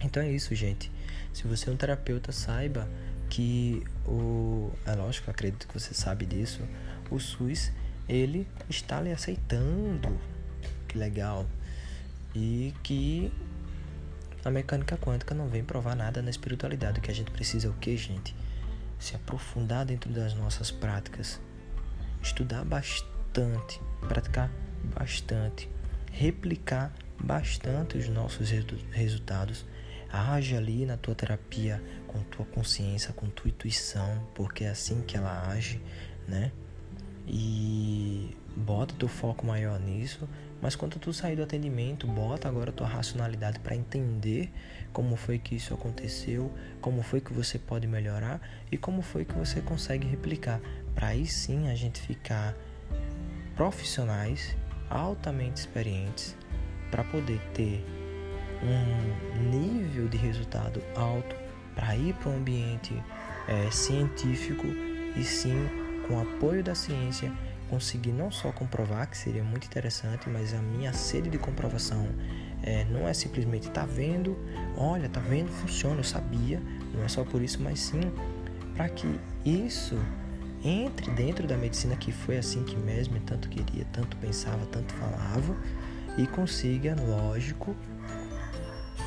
Então 0.00 0.20
é 0.20 0.32
isso, 0.32 0.52
gente. 0.52 0.90
Se 1.32 1.46
você 1.46 1.70
é 1.70 1.72
um 1.72 1.76
terapeuta, 1.76 2.32
saiba 2.32 2.88
que 3.30 3.84
o. 4.04 4.72
É 4.84 4.96
lógico, 4.96 5.30
acredito 5.30 5.68
que 5.68 5.78
você 5.78 5.94
sabe 5.94 6.26
disso. 6.26 6.60
O 7.08 7.20
SUS, 7.20 7.70
ele 8.08 8.48
está 8.68 9.00
lhe 9.00 9.12
aceitando. 9.12 10.18
Que 10.92 10.98
legal. 10.98 11.46
E 12.34 12.74
que 12.82 13.32
a 14.44 14.50
mecânica 14.50 14.96
quântica 14.96 15.34
não 15.34 15.48
vem 15.48 15.64
provar 15.64 15.96
nada 15.96 16.20
na 16.20 16.30
espiritualidade. 16.30 16.98
O 16.98 17.02
que 17.02 17.10
a 17.10 17.14
gente 17.14 17.30
precisa 17.30 17.66
é 17.66 17.70
o 17.70 17.74
que, 17.74 17.96
gente? 17.96 18.36
Se 18.98 19.16
aprofundar 19.16 19.86
dentro 19.86 20.12
das 20.12 20.34
nossas 20.34 20.70
práticas. 20.70 21.40
Estudar 22.22 22.64
bastante. 22.64 23.80
Praticar 24.06 24.50
bastante. 24.94 25.68
Replicar 26.10 26.92
bastante 27.18 27.96
os 27.96 28.08
nossos 28.08 28.50
resultados 28.90 29.64
Age 30.12 30.54
ali 30.54 30.84
na 30.84 30.98
tua 30.98 31.14
terapia 31.14 31.82
com 32.06 32.22
tua 32.24 32.44
consciência, 32.44 33.14
com 33.14 33.30
tua 33.30 33.48
intuição, 33.48 34.28
porque 34.34 34.64
é 34.64 34.68
assim 34.68 35.00
que 35.00 35.16
ela 35.16 35.48
age, 35.48 35.80
né? 36.28 36.52
E 37.26 38.36
bota 38.54 38.94
teu 38.98 39.08
foco 39.08 39.46
maior 39.46 39.80
nisso, 39.80 40.28
mas 40.62 40.76
quando 40.76 40.96
tu 41.00 41.12
sair 41.12 41.34
do 41.34 41.42
atendimento, 41.42 42.06
bota 42.06 42.48
agora 42.48 42.70
tua 42.70 42.86
racionalidade 42.86 43.58
para 43.58 43.74
entender 43.74 44.48
como 44.92 45.16
foi 45.16 45.36
que 45.38 45.56
isso 45.56 45.74
aconteceu, 45.74 46.52
como 46.80 47.02
foi 47.02 47.20
que 47.20 47.32
você 47.32 47.58
pode 47.58 47.88
melhorar 47.88 48.40
e 48.70 48.78
como 48.78 49.02
foi 49.02 49.24
que 49.24 49.34
você 49.34 49.60
consegue 49.60 50.06
replicar, 50.06 50.60
para 50.94 51.08
aí 51.08 51.26
sim 51.26 51.68
a 51.68 51.74
gente 51.74 52.00
ficar 52.00 52.54
profissionais, 53.56 54.56
altamente 54.88 55.60
experientes, 55.60 56.36
para 56.92 57.02
poder 57.02 57.40
ter 57.52 57.84
um 58.62 59.50
nível 59.50 60.06
de 60.06 60.16
resultado 60.16 60.80
alto 60.94 61.34
para 61.74 61.96
ir 61.96 62.14
para 62.14 62.30
um 62.30 62.36
ambiente 62.36 62.94
é, 63.48 63.68
científico 63.70 64.66
e 65.16 65.24
sim 65.24 65.56
com 66.06 66.20
apoio 66.20 66.62
da 66.62 66.74
ciência 66.74 67.32
conseguir 67.72 68.12
não 68.12 68.30
só 68.30 68.52
comprovar 68.52 69.08
que 69.08 69.16
seria 69.16 69.42
muito 69.42 69.66
interessante, 69.66 70.28
mas 70.28 70.52
a 70.52 70.60
minha 70.60 70.92
sede 70.92 71.30
de 71.30 71.38
comprovação 71.38 72.06
é, 72.62 72.84
não 72.84 73.08
é 73.08 73.14
simplesmente 73.14 73.70
tá 73.70 73.86
vendo, 73.86 74.36
olha, 74.76 75.08
tá 75.08 75.20
vendo, 75.20 75.48
funciona, 75.48 76.00
eu 76.00 76.04
sabia, 76.04 76.60
não 76.92 77.02
é 77.02 77.08
só 77.08 77.24
por 77.24 77.40
isso, 77.40 77.62
mas 77.62 77.80
sim 77.80 78.12
para 78.74 78.90
que 78.90 79.18
isso 79.42 79.98
entre 80.62 81.10
dentro 81.12 81.46
da 81.46 81.56
medicina 81.56 81.96
que 81.96 82.12
foi 82.12 82.36
assim 82.36 82.62
que 82.62 82.76
mesmo 82.76 83.18
tanto 83.20 83.48
queria, 83.48 83.86
tanto 83.90 84.18
pensava, 84.18 84.66
tanto 84.66 84.92
falava 84.92 85.56
e 86.18 86.26
consiga, 86.26 86.94
lógico, 87.08 87.74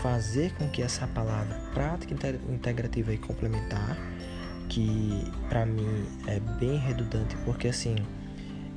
fazer 0.01 0.55
com 0.55 0.67
que 0.69 0.81
essa 0.81 1.05
palavra 1.05 1.55
prática 1.71 2.15
integrativa 2.49 3.13
e 3.13 3.17
complementar, 3.19 3.95
que 4.67 5.31
para 5.49 5.67
mim 5.67 6.07
é 6.25 6.39
bem 6.39 6.79
redundante, 6.79 7.37
porque 7.45 7.67
assim, 7.67 7.95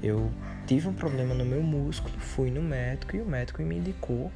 eu 0.02 0.30
tive 0.66 0.88
um 0.88 0.94
problema 0.94 1.34
no 1.34 1.44
meu 1.44 1.62
músculo, 1.62 2.18
fui 2.18 2.50
no 2.50 2.62
médico 2.62 3.16
e 3.16 3.20
o 3.20 3.26
médico 3.26 3.62
me 3.62 3.76
indicou 3.76 4.30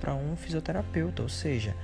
para 0.00 0.14
um 0.14 0.36
fisioterapeuta, 0.36 1.22
ou 1.22 1.28
seja, 1.28 1.74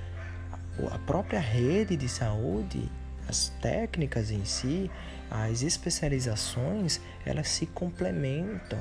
a 0.90 0.98
própria 0.98 1.40
rede 1.40 1.96
de 1.96 2.08
saúde, 2.08 2.88
as 3.28 3.48
técnicas 3.60 4.30
em 4.30 4.44
si, 4.44 4.90
as 5.30 5.62
especializações, 5.62 7.00
elas 7.24 7.48
se 7.48 7.66
complementam. 7.66 8.78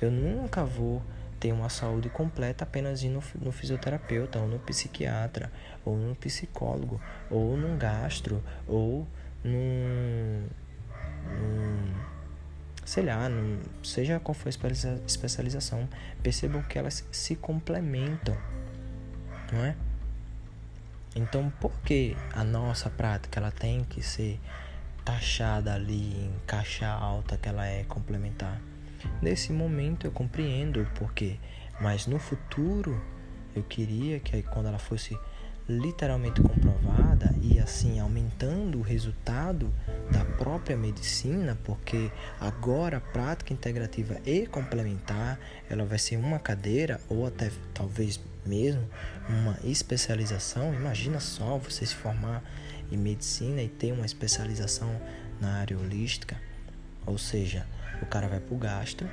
Eu 0.00 0.10
nunca 0.10 0.64
vou 0.64 1.02
ter 1.40 1.52
uma 1.52 1.68
saúde 1.68 2.08
completa 2.08 2.64
apenas 2.64 3.02
indo 3.02 3.22
no 3.40 3.52
fisioterapeuta, 3.52 4.38
ou 4.38 4.48
no 4.48 4.58
psiquiatra, 4.58 5.50
ou 5.84 5.96
no 5.96 6.14
psicólogo, 6.14 7.00
ou 7.30 7.56
num 7.56 7.76
gastro, 7.76 8.42
ou 8.66 9.06
num. 9.42 10.46
Sei 12.94 13.02
lá, 13.02 13.28
seja 13.82 14.20
qual 14.20 14.34
for 14.34 14.46
a 14.48 15.02
especialização, 15.04 15.88
percebam 16.22 16.62
que 16.62 16.78
elas 16.78 17.04
se 17.10 17.34
complementam, 17.34 18.36
não 19.52 19.64
é? 19.64 19.74
Então, 21.16 21.52
por 21.60 21.72
que 21.80 22.16
a 22.32 22.44
nossa 22.44 22.88
prática 22.88 23.40
ela 23.40 23.50
tem 23.50 23.82
que 23.82 24.00
ser 24.00 24.38
taxada 25.04 25.74
ali 25.74 26.24
em 26.24 26.34
caixa 26.46 26.86
alta 26.86 27.36
que 27.36 27.48
ela 27.48 27.66
é 27.66 27.82
complementar? 27.82 28.60
Nesse 29.20 29.52
momento 29.52 30.06
eu 30.06 30.12
compreendo 30.12 30.80
o 30.80 30.86
porquê, 30.90 31.36
mas 31.80 32.06
no 32.06 32.20
futuro 32.20 33.02
eu 33.56 33.64
queria 33.64 34.20
que 34.20 34.40
quando 34.44 34.66
ela 34.66 34.78
fosse 34.78 35.18
literalmente 35.68 36.40
comprovada 36.40 37.03
e 37.42 37.58
assim 37.58 38.00
aumentando 38.00 38.78
o 38.78 38.82
resultado 38.82 39.72
da 40.10 40.24
própria 40.24 40.76
medicina, 40.76 41.58
porque 41.64 42.10
agora 42.40 42.98
a 42.98 43.00
prática 43.00 43.52
integrativa 43.52 44.18
e 44.24 44.46
complementar, 44.46 45.38
ela 45.68 45.84
vai 45.84 45.98
ser 45.98 46.16
uma 46.16 46.38
cadeira 46.38 47.00
ou 47.08 47.26
até 47.26 47.50
talvez 47.72 48.20
mesmo 48.44 48.88
uma 49.28 49.58
especialização. 49.64 50.74
Imagina 50.74 51.20
só 51.20 51.58
você 51.58 51.86
se 51.86 51.94
formar 51.94 52.42
em 52.90 52.96
medicina 52.96 53.62
e 53.62 53.68
ter 53.68 53.92
uma 53.92 54.06
especialização 54.06 55.00
na 55.40 55.60
área 55.60 55.78
holística, 55.78 56.36
ou 57.06 57.18
seja, 57.18 57.66
o 58.02 58.06
cara 58.06 58.28
vai 58.28 58.40
para 58.40 58.54
o 58.54 58.58
gastro, 58.58 59.08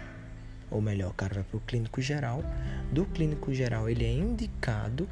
ou 0.69 0.81
melhor, 0.81 1.11
o 1.11 1.13
cara 1.13 1.33
vai 1.35 1.43
para 1.43 1.57
o 1.57 1.61
clínico 1.61 2.01
geral. 2.01 2.43
Do 2.91 3.05
clínico 3.05 3.53
geral, 3.53 3.89
ele 3.89 4.05
é 4.05 4.11
indicado 4.11 5.07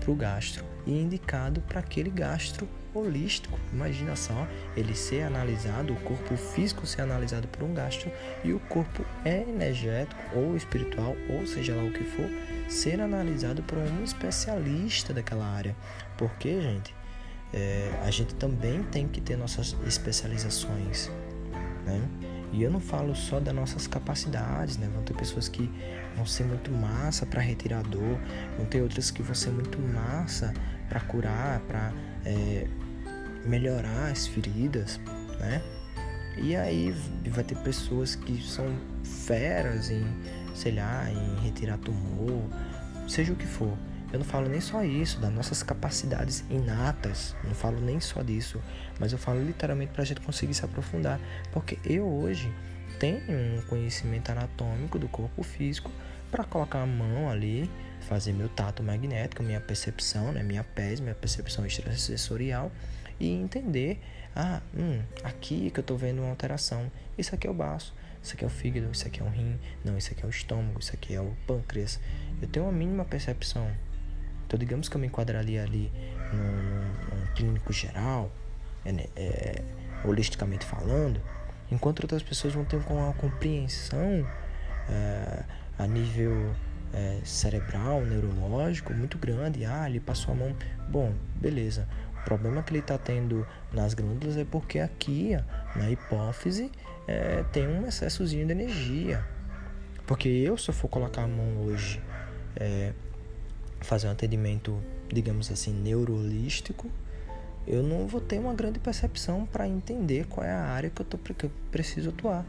para 0.00 0.10
o 0.10 0.14
gastro 0.14 0.64
e 0.86 0.92
indicado 0.92 1.60
para 1.62 1.80
aquele 1.80 2.10
gastro 2.10 2.68
holístico. 2.94 3.58
Imagina 3.72 4.16
só, 4.16 4.46
ele 4.76 4.94
ser 4.94 5.22
analisado, 5.22 5.92
o 5.92 6.00
corpo 6.00 6.36
físico 6.36 6.86
ser 6.86 7.02
analisado 7.02 7.46
por 7.48 7.62
um 7.62 7.74
gastro 7.74 8.10
e 8.42 8.52
o 8.52 8.60
corpo 8.60 9.04
energético 9.24 10.20
ou 10.34 10.56
espiritual, 10.56 11.14
ou 11.28 11.46
seja 11.46 11.74
lá 11.74 11.84
o 11.84 11.92
que 11.92 12.04
for, 12.04 12.28
ser 12.68 13.00
analisado 13.00 13.62
por 13.62 13.78
um 13.78 14.02
especialista 14.02 15.12
daquela 15.12 15.46
área. 15.46 15.76
Porque, 16.16 16.60
gente, 16.60 16.94
é, 17.52 17.90
a 18.04 18.10
gente 18.10 18.34
também 18.34 18.82
tem 18.84 19.06
que 19.06 19.20
ter 19.20 19.36
nossas 19.36 19.76
especializações, 19.86 21.10
né? 21.84 22.27
E 22.52 22.62
eu 22.62 22.70
não 22.70 22.80
falo 22.80 23.14
só 23.14 23.38
das 23.38 23.54
nossas 23.54 23.86
capacidades, 23.86 24.76
né? 24.78 24.88
Vão 24.92 25.02
ter 25.02 25.14
pessoas 25.14 25.48
que 25.48 25.70
vão 26.16 26.24
ser 26.24 26.44
muito 26.44 26.70
massa 26.70 27.26
para 27.26 27.40
retirar 27.40 27.82
dor, 27.82 28.18
vão 28.56 28.66
ter 28.66 28.80
outras 28.82 29.10
que 29.10 29.22
vão 29.22 29.34
ser 29.34 29.50
muito 29.50 29.78
massa 29.80 30.54
para 30.88 31.00
curar, 31.00 31.60
para 31.60 31.92
é, 32.24 32.66
melhorar 33.44 34.10
as 34.10 34.26
feridas, 34.26 34.98
né? 35.38 35.62
E 36.38 36.54
aí 36.54 36.94
vai 37.26 37.44
ter 37.44 37.56
pessoas 37.58 38.14
que 38.14 38.40
são 38.42 38.66
feras 39.02 39.90
em, 39.90 40.04
sei 40.54 40.72
lá, 40.72 41.10
em 41.10 41.44
retirar 41.44 41.78
tumor, 41.78 42.42
seja 43.08 43.32
o 43.32 43.36
que 43.36 43.46
for. 43.46 43.76
Eu 44.10 44.18
não 44.18 44.24
falo 44.24 44.48
nem 44.48 44.60
só 44.60 44.82
isso, 44.82 45.20
das 45.20 45.30
nossas 45.30 45.62
capacidades 45.62 46.42
inatas, 46.48 47.36
não 47.44 47.54
falo 47.54 47.78
nem 47.78 48.00
só 48.00 48.22
disso, 48.22 48.62
mas 48.98 49.12
eu 49.12 49.18
falo 49.18 49.44
literalmente 49.44 49.92
para 49.92 50.02
a 50.02 50.06
gente 50.06 50.22
conseguir 50.22 50.54
se 50.54 50.64
aprofundar, 50.64 51.20
porque 51.52 51.78
eu 51.84 52.06
hoje 52.06 52.50
tenho 52.98 53.20
um 53.28 53.60
conhecimento 53.68 54.30
anatômico 54.30 54.98
do 54.98 55.08
corpo 55.08 55.42
físico 55.42 55.90
para 56.30 56.42
colocar 56.42 56.82
a 56.82 56.86
mão 56.86 57.28
ali, 57.28 57.70
fazer 58.08 58.32
meu 58.32 58.48
tato 58.48 58.82
magnético, 58.82 59.42
minha 59.42 59.60
percepção, 59.60 60.32
né, 60.32 60.42
minha 60.42 60.64
pés, 60.64 61.00
minha 61.00 61.14
percepção 61.14 61.66
extrasensorial 61.66 62.72
e 63.20 63.30
entender, 63.30 64.00
ah, 64.34 64.62
hum, 64.74 65.02
aqui 65.22 65.70
que 65.70 65.80
eu 65.80 65.82
estou 65.82 65.98
vendo 65.98 66.22
uma 66.22 66.30
alteração, 66.30 66.90
isso 67.18 67.34
aqui 67.34 67.46
é 67.46 67.50
o 67.50 67.54
baço, 67.54 67.94
isso 68.22 68.32
aqui 68.32 68.44
é 68.44 68.46
o 68.46 68.50
fígado, 68.50 68.88
isso 68.90 69.06
aqui 69.06 69.20
é 69.20 69.24
o 69.24 69.28
rim, 69.28 69.58
não, 69.84 69.98
isso 69.98 70.12
aqui 70.12 70.22
é 70.22 70.26
o 70.26 70.30
estômago, 70.30 70.80
isso 70.80 70.94
aqui 70.94 71.14
é 71.14 71.20
o 71.20 71.36
pâncreas. 71.46 72.00
Eu 72.40 72.48
tenho 72.48 72.64
uma 72.64 72.72
mínima 72.72 73.04
percepção 73.04 73.70
então, 74.48 74.58
digamos 74.58 74.88
que 74.88 74.96
eu 74.96 75.00
me 75.00 75.06
enquadraria 75.06 75.62
ali 75.62 75.92
num, 76.32 77.18
num 77.18 77.26
clínico 77.34 77.70
geral, 77.70 78.32
é, 78.82 78.90
né, 78.90 79.04
é, 79.14 79.62
holisticamente 80.02 80.64
falando, 80.64 81.20
enquanto 81.70 82.00
outras 82.00 82.22
pessoas 82.22 82.54
vão 82.54 82.64
ter 82.64 82.76
uma 82.88 83.12
compreensão 83.12 84.26
é, 84.88 85.44
a 85.78 85.86
nível 85.86 86.54
é, 86.94 87.20
cerebral, 87.24 88.00
neurológico 88.06 88.94
muito 88.94 89.18
grande. 89.18 89.66
Ah, 89.66 89.86
ele 89.86 90.00
passou 90.00 90.32
a 90.32 90.36
mão. 90.38 90.56
Bom, 90.88 91.12
beleza. 91.34 91.86
O 92.22 92.24
problema 92.24 92.62
que 92.62 92.72
ele 92.72 92.80
está 92.80 92.96
tendo 92.96 93.46
nas 93.70 93.92
glândulas 93.92 94.38
é 94.38 94.46
porque 94.46 94.78
aqui, 94.78 95.36
na 95.76 95.90
hipófise, 95.90 96.72
é, 97.06 97.44
tem 97.52 97.68
um 97.68 97.86
excessozinho 97.86 98.46
de 98.46 98.52
energia. 98.52 99.22
Porque 100.06 100.26
eu, 100.26 100.56
se 100.56 100.70
eu 100.70 100.74
for 100.74 100.88
colocar 100.88 101.24
a 101.24 101.28
mão 101.28 101.66
hoje 101.66 102.00
é, 102.56 102.94
fazer 103.80 104.08
um 104.08 104.12
atendimento, 104.12 104.80
digamos 105.12 105.50
assim, 105.50 105.72
neuroholístico, 105.72 106.90
eu 107.66 107.82
não 107.82 108.06
vou 108.06 108.20
ter 108.20 108.38
uma 108.38 108.54
grande 108.54 108.78
percepção 108.78 109.44
para 109.44 109.68
entender 109.68 110.26
qual 110.26 110.46
é 110.46 110.50
a 110.50 110.64
área 110.68 110.88
que 110.88 111.02
eu, 111.02 111.06
tô, 111.06 111.18
que 111.18 111.44
eu 111.44 111.50
preciso 111.70 112.08
atuar. 112.08 112.46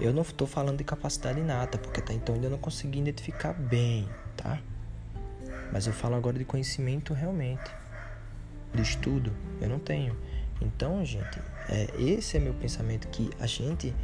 Eu 0.00 0.12
não 0.12 0.22
estou 0.22 0.46
falando 0.46 0.78
de 0.78 0.84
capacidade 0.84 1.38
inata, 1.38 1.78
porque 1.78 2.00
até 2.00 2.14
então 2.14 2.34
ainda 2.34 2.48
não 2.48 2.58
consegui 2.58 2.98
identificar 2.98 3.52
bem, 3.52 4.08
tá? 4.36 4.58
Mas 5.70 5.86
eu 5.86 5.92
falo 5.92 6.14
agora 6.14 6.38
de 6.38 6.44
conhecimento 6.44 7.12
realmente, 7.12 7.70
de 8.72 8.82
estudo. 8.82 9.32
Eu 9.60 9.68
não 9.68 9.78
tenho. 9.78 10.16
Então, 10.60 11.04
gente, 11.04 11.40
é, 11.68 11.88
esse 11.98 12.36
é 12.36 12.40
meu 12.40 12.54
pensamento 12.54 13.06
que 13.08 13.30
a 13.38 13.46
gente, 13.46 13.94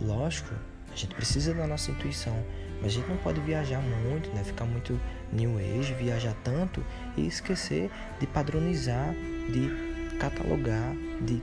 lógico, 0.00 0.54
a 0.90 0.96
gente 0.96 1.14
precisa 1.14 1.52
da 1.52 1.66
nossa 1.66 1.90
intuição, 1.90 2.42
mas 2.80 2.92
a 2.92 2.94
gente 2.94 3.08
não 3.08 3.16
pode 3.18 3.40
viajar 3.40 3.80
muito, 3.80 4.30
né? 4.30 4.42
Ficar 4.42 4.64
muito 4.64 4.98
new 5.32 5.58
age, 5.58 5.94
viajar 5.94 6.34
tanto 6.42 6.84
e 7.16 7.26
esquecer 7.26 7.90
de 8.18 8.26
padronizar, 8.26 9.14
de 9.48 10.16
catalogar, 10.18 10.94
de 11.20 11.42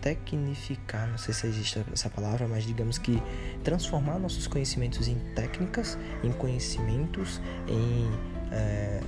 tecnificar, 0.00 1.08
não 1.08 1.18
sei 1.18 1.34
se 1.34 1.46
existe 1.46 1.84
essa 1.92 2.08
palavra, 2.08 2.48
mas 2.48 2.64
digamos 2.64 2.96
que 2.96 3.22
transformar 3.62 4.18
nossos 4.18 4.46
conhecimentos 4.46 5.08
em 5.08 5.18
técnicas, 5.34 5.98
em 6.24 6.32
conhecimentos, 6.32 7.40
em 7.68 8.10
é, 8.50 9.00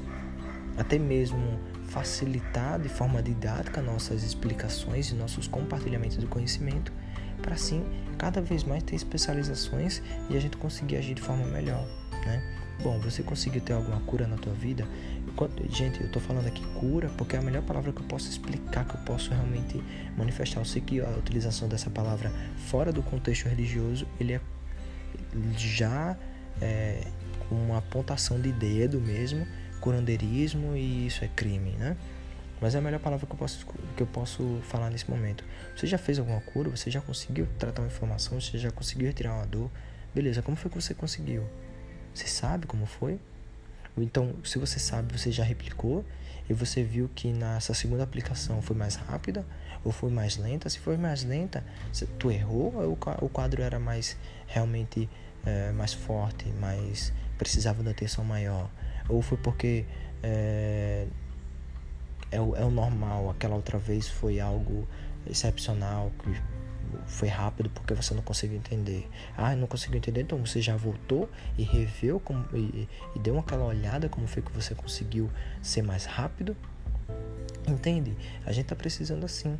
até 0.76 0.98
mesmo 0.98 1.58
facilitar 1.88 2.78
de 2.80 2.88
forma 2.88 3.22
didática 3.22 3.82
nossas 3.82 4.22
explicações 4.22 5.10
e 5.10 5.14
nossos 5.14 5.46
compartilhamentos 5.46 6.18
de 6.18 6.26
conhecimento, 6.26 6.92
para 7.42 7.54
assim 7.54 7.84
cada 8.16 8.40
vez 8.40 8.64
mais 8.64 8.82
ter 8.82 8.94
especializações 8.94 10.00
e 10.30 10.36
a 10.36 10.40
gente 10.40 10.56
conseguir 10.56 10.96
agir 10.96 11.14
de 11.14 11.20
forma 11.20 11.44
melhor, 11.44 11.84
né? 12.24 12.58
Bom, 12.82 12.98
você 12.98 13.22
conseguiu 13.22 13.60
ter 13.60 13.74
alguma 13.74 14.00
cura 14.00 14.26
na 14.26 14.36
tua 14.36 14.52
vida? 14.52 14.86
Gente, 15.70 16.02
eu 16.02 16.10
tô 16.10 16.18
falando 16.18 16.46
aqui 16.46 16.64
cura 16.74 17.08
porque 17.16 17.36
é 17.36 17.38
a 17.38 17.42
melhor 17.42 17.62
palavra 17.62 17.92
que 17.92 18.00
eu 18.00 18.06
posso 18.06 18.28
explicar, 18.28 18.84
que 18.84 18.94
eu 18.96 19.00
posso 19.02 19.30
realmente 19.30 19.82
manifestar. 20.16 20.60
Eu 20.60 20.64
sei 20.64 20.82
que 20.82 21.00
a 21.00 21.08
utilização 21.10 21.68
dessa 21.68 21.90
palavra 21.90 22.32
fora 22.68 22.92
do 22.92 23.02
contexto 23.02 23.48
religioso, 23.48 24.06
ele 24.18 24.32
é 24.32 24.40
já 25.56 26.16
é, 26.60 27.06
uma 27.50 27.78
apontação 27.78 28.40
de 28.40 28.52
dedo 28.52 29.00
mesmo, 29.00 29.46
curandeirismo 29.80 30.76
e 30.76 31.06
isso 31.06 31.24
é 31.24 31.28
crime, 31.28 31.72
né? 31.72 31.96
Mas 32.62 32.76
é 32.76 32.78
a 32.78 32.80
melhor 32.80 33.00
palavra 33.00 33.26
que 33.26 33.32
eu 33.32 33.36
posso, 33.36 33.66
que 33.96 34.02
eu 34.04 34.06
posso 34.06 34.60
falar 34.62 34.88
nesse 34.88 35.10
momento. 35.10 35.44
Você 35.76 35.84
já 35.84 35.98
fez 35.98 36.20
alguma 36.20 36.40
cura? 36.40 36.70
Você 36.70 36.92
já 36.92 37.00
conseguiu 37.00 37.48
tratar 37.58 37.82
uma 37.82 37.88
inflamação? 37.88 38.40
Você 38.40 38.56
já 38.56 38.70
conseguiu 38.70 39.08
retirar 39.08 39.34
uma 39.34 39.46
dor? 39.46 39.68
Beleza, 40.14 40.42
como 40.42 40.56
foi 40.56 40.70
que 40.70 40.80
você 40.80 40.94
conseguiu? 40.94 41.42
Você 42.14 42.28
sabe 42.28 42.68
como 42.68 42.86
foi? 42.86 43.18
Então, 43.98 44.36
se 44.44 44.60
você 44.60 44.78
sabe, 44.78 45.18
você 45.18 45.32
já 45.32 45.42
replicou 45.42 46.04
e 46.48 46.54
você 46.54 46.84
viu 46.84 47.10
que 47.12 47.32
nessa 47.32 47.74
segunda 47.74 48.04
aplicação 48.04 48.62
foi 48.62 48.76
mais 48.76 48.94
rápida 48.94 49.44
ou 49.84 49.90
foi 49.90 50.12
mais 50.12 50.36
lenta. 50.36 50.70
Se 50.70 50.78
foi 50.78 50.96
mais 50.96 51.24
lenta, 51.24 51.64
tu 52.16 52.30
errou 52.30 52.72
ou 52.76 52.92
o 53.22 53.28
quadro 53.28 53.60
era 53.60 53.80
mais 53.80 54.16
realmente 54.46 55.10
é, 55.44 55.72
mais 55.72 55.92
forte, 55.92 56.48
mais 56.60 57.12
precisava 57.36 57.82
de 57.82 57.90
atenção 57.90 58.24
maior? 58.24 58.70
Ou 59.08 59.20
foi 59.20 59.36
porque 59.36 59.84
é, 60.22 61.08
é 62.32 62.40
o, 62.40 62.56
é 62.56 62.64
o 62.64 62.70
normal, 62.70 63.30
aquela 63.30 63.54
outra 63.54 63.78
vez 63.78 64.08
foi 64.08 64.40
algo 64.40 64.88
excepcional, 65.26 66.10
que 66.22 66.30
foi 67.06 67.28
rápido 67.28 67.70
porque 67.70 67.94
você 67.94 68.14
não 68.14 68.22
conseguiu 68.22 68.56
entender. 68.56 69.08
Ah, 69.36 69.54
não 69.54 69.66
conseguiu 69.66 69.98
entender, 69.98 70.22
então 70.22 70.38
você 70.38 70.60
já 70.60 70.76
voltou 70.76 71.28
e 71.56 71.62
reveu 71.62 72.18
como, 72.18 72.44
e, 72.54 72.88
e 73.14 73.18
deu 73.18 73.38
aquela 73.38 73.64
olhada 73.64 74.08
como 74.08 74.26
foi 74.26 74.42
que 74.42 74.52
você 74.52 74.74
conseguiu 74.74 75.30
ser 75.60 75.82
mais 75.82 76.04
rápido. 76.04 76.56
Entende? 77.68 78.16
A 78.44 78.52
gente 78.52 78.64
está 78.64 78.74
precisando 78.74 79.24
assim. 79.24 79.58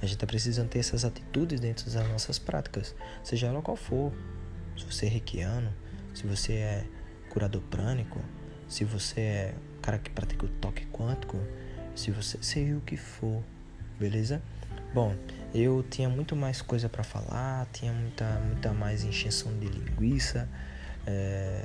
A 0.00 0.06
gente 0.06 0.14
está 0.14 0.26
precisando 0.26 0.68
ter 0.68 0.78
essas 0.78 1.04
atitudes 1.04 1.58
dentro 1.58 1.90
das 1.90 2.08
nossas 2.08 2.38
práticas, 2.38 2.94
seja 3.24 3.48
ela 3.48 3.60
qual 3.60 3.76
for. 3.76 4.12
Se 4.76 4.84
você 4.84 5.06
é 5.06 5.08
reikiano, 5.08 5.72
se 6.14 6.24
você 6.24 6.52
é 6.52 6.84
curador 7.30 7.62
prânico, 7.62 8.20
se 8.68 8.84
você 8.84 9.20
é 9.20 9.54
cara 9.82 9.98
que 9.98 10.10
pratica 10.10 10.46
o 10.46 10.48
toque 10.48 10.86
quântico, 10.86 11.36
se 11.98 12.12
você 12.12 12.38
seja 12.40 12.76
o 12.76 12.80
que 12.80 12.96
for, 12.96 13.42
beleza? 13.98 14.40
Bom, 14.94 15.14
eu 15.52 15.84
tinha 15.90 16.08
muito 16.08 16.36
mais 16.36 16.62
coisa 16.62 16.88
para 16.88 17.02
falar, 17.02 17.66
tinha 17.72 17.92
muita, 17.92 18.24
muita 18.46 18.72
mais 18.72 19.02
encheção 19.02 19.52
de 19.58 19.66
linguiça, 19.66 20.48
é, 21.04 21.64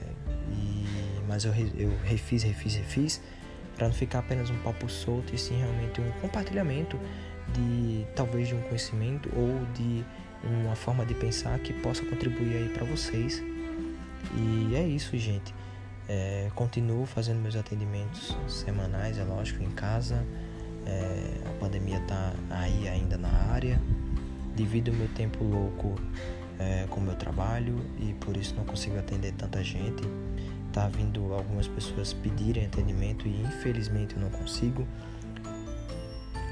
e, 0.51 0.85
mas 1.27 1.45
eu, 1.45 1.53
eu 1.77 1.95
refiz, 2.03 2.41
refiz, 2.41 2.75
refiz, 2.75 3.21
para 3.75 3.87
não 3.87 3.93
ficar 3.93 4.19
apenas 4.19 4.49
um 4.49 4.57
papo 4.63 4.89
solto 4.89 5.35
e 5.35 5.37
sim 5.37 5.57
realmente 5.57 6.01
um 6.01 6.11
compartilhamento 6.19 6.99
de 7.53 8.05
talvez 8.15 8.47
de 8.47 8.55
um 8.55 8.61
conhecimento 8.63 9.29
ou 9.35 9.65
de 9.73 10.03
uma 10.43 10.75
forma 10.75 11.05
de 11.05 11.13
pensar 11.13 11.59
que 11.59 11.73
possa 11.73 12.03
contribuir 12.05 12.57
aí 12.57 12.69
para 12.69 12.85
vocês. 12.85 13.41
E 14.35 14.75
é 14.75 14.81
isso, 14.81 15.15
gente. 15.17 15.53
É, 16.07 16.51
continuo 16.53 17.05
fazendo 17.05 17.39
meus 17.39 17.55
atendimentos 17.55 18.35
semanais, 18.47 19.17
é 19.17 19.23
lógico, 19.23 19.63
em 19.63 19.71
casa. 19.71 20.25
É, 20.85 21.49
a 21.49 21.59
pandemia 21.59 21.97
está 21.97 22.33
aí 22.49 22.87
ainda 22.87 23.17
na 23.17 23.29
área. 23.51 23.79
Devido 24.55 24.91
ao 24.91 24.97
meu 24.97 25.07
tempo 25.09 25.43
louco 25.43 25.95
é, 26.59 26.85
com 26.89 26.99
o 26.99 27.03
meu 27.03 27.15
trabalho 27.15 27.79
e 27.99 28.13
por 28.13 28.37
isso 28.37 28.53
não 28.55 28.63
consigo 28.65 28.97
atender 28.99 29.33
tanta 29.33 29.63
gente. 29.63 30.03
Tá 30.71 30.87
vindo 30.87 31.33
algumas 31.33 31.67
pessoas 31.67 32.13
pedirem 32.13 32.65
atendimento 32.65 33.27
e 33.27 33.41
infelizmente 33.41 34.17
não 34.17 34.29
consigo. 34.29 34.87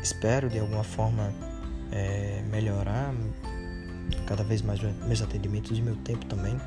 Espero 0.01 0.49
de 0.49 0.59
alguma 0.59 0.83
forma 0.83 1.31
é, 1.91 2.43
melhorar 2.49 3.13
cada 4.25 4.43
vez 4.43 4.61
mais 4.61 4.79
meus 4.79 5.21
atendimentos 5.21 5.77
e 5.77 5.81
meu 5.81 5.95
tempo 5.97 6.25
também 6.25 6.57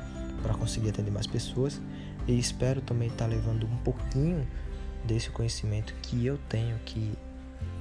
para 0.41 0.53
conseguir 0.53 0.89
atender 0.89 1.11
mais 1.11 1.27
pessoas. 1.27 1.81
E 2.27 2.37
espero 2.37 2.81
também 2.81 3.09
estar 3.09 3.25
tá 3.25 3.31
levando 3.31 3.65
um 3.65 3.77
pouquinho 3.77 4.47
desse 5.05 5.29
conhecimento 5.29 5.93
que 6.01 6.25
eu 6.25 6.37
tenho, 6.49 6.77
que 6.79 7.13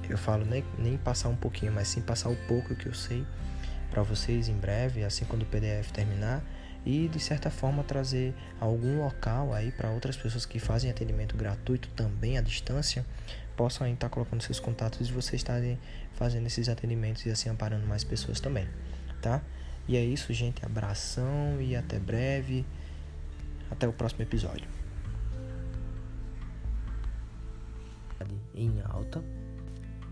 eu 0.09 0.19
falo 0.19 0.45
nem, 0.45 0.63
nem 0.79 0.97
passar 0.99 1.29
um 1.29 1.37
pouquinho, 1.37 1.73
mas 1.73 1.89
sim 1.89 2.03
passar 2.03 2.29
o 2.29 2.37
pouco 2.47 2.75
que 2.75 2.87
eu 2.87 2.95
sei 2.95 3.25
para 3.91 4.03
vocês 4.03 4.49
em 4.49 4.57
breve, 4.57 5.05
assim 5.05 5.25
quando 5.25 5.43
o 5.43 5.47
PDF 5.47 5.91
terminar, 5.93 6.43
e 6.85 7.09
de 7.09 7.19
certa 7.19 7.51
forma 7.51 7.83
trazer 7.83 8.35
algum 8.61 8.99
local 8.99 9.55
aí 9.55 9.71
para 9.73 9.91
outras 9.91 10.17
pessoas 10.17 10.45
que 10.45 10.59
fazem 10.59 10.91
atendimento 10.91 11.37
gratuito 11.37 11.89
também 11.91 12.37
à 12.37 12.43
distância, 12.43 13.07
possam 13.57 13.87
estar 13.87 14.09
colocando 14.09 14.43
seus 14.43 14.61
contatos 14.61 15.09
e 15.09 15.13
vocês 15.13 15.41
estarem 15.41 15.79
fazendo 16.15 16.47
esses 16.47 16.69
atendimentos 16.69 17.25
e 17.25 17.31
assim 17.31 17.49
amparando 17.49 17.87
mais 17.87 18.05
pessoas 18.05 18.41
também, 18.41 18.69
tá? 19.23 19.41
E 19.87 19.97
é 19.97 20.05
isso, 20.05 20.33
gente. 20.33 20.65
Abração 20.65 21.61
e 21.61 21.77
até 21.77 21.99
breve. 21.99 22.65
Até 23.71 23.89
o 23.89 23.93
próximo 23.93 24.23
episódio. 24.23 24.69
Em 28.55 28.81
alta. 28.85 29.23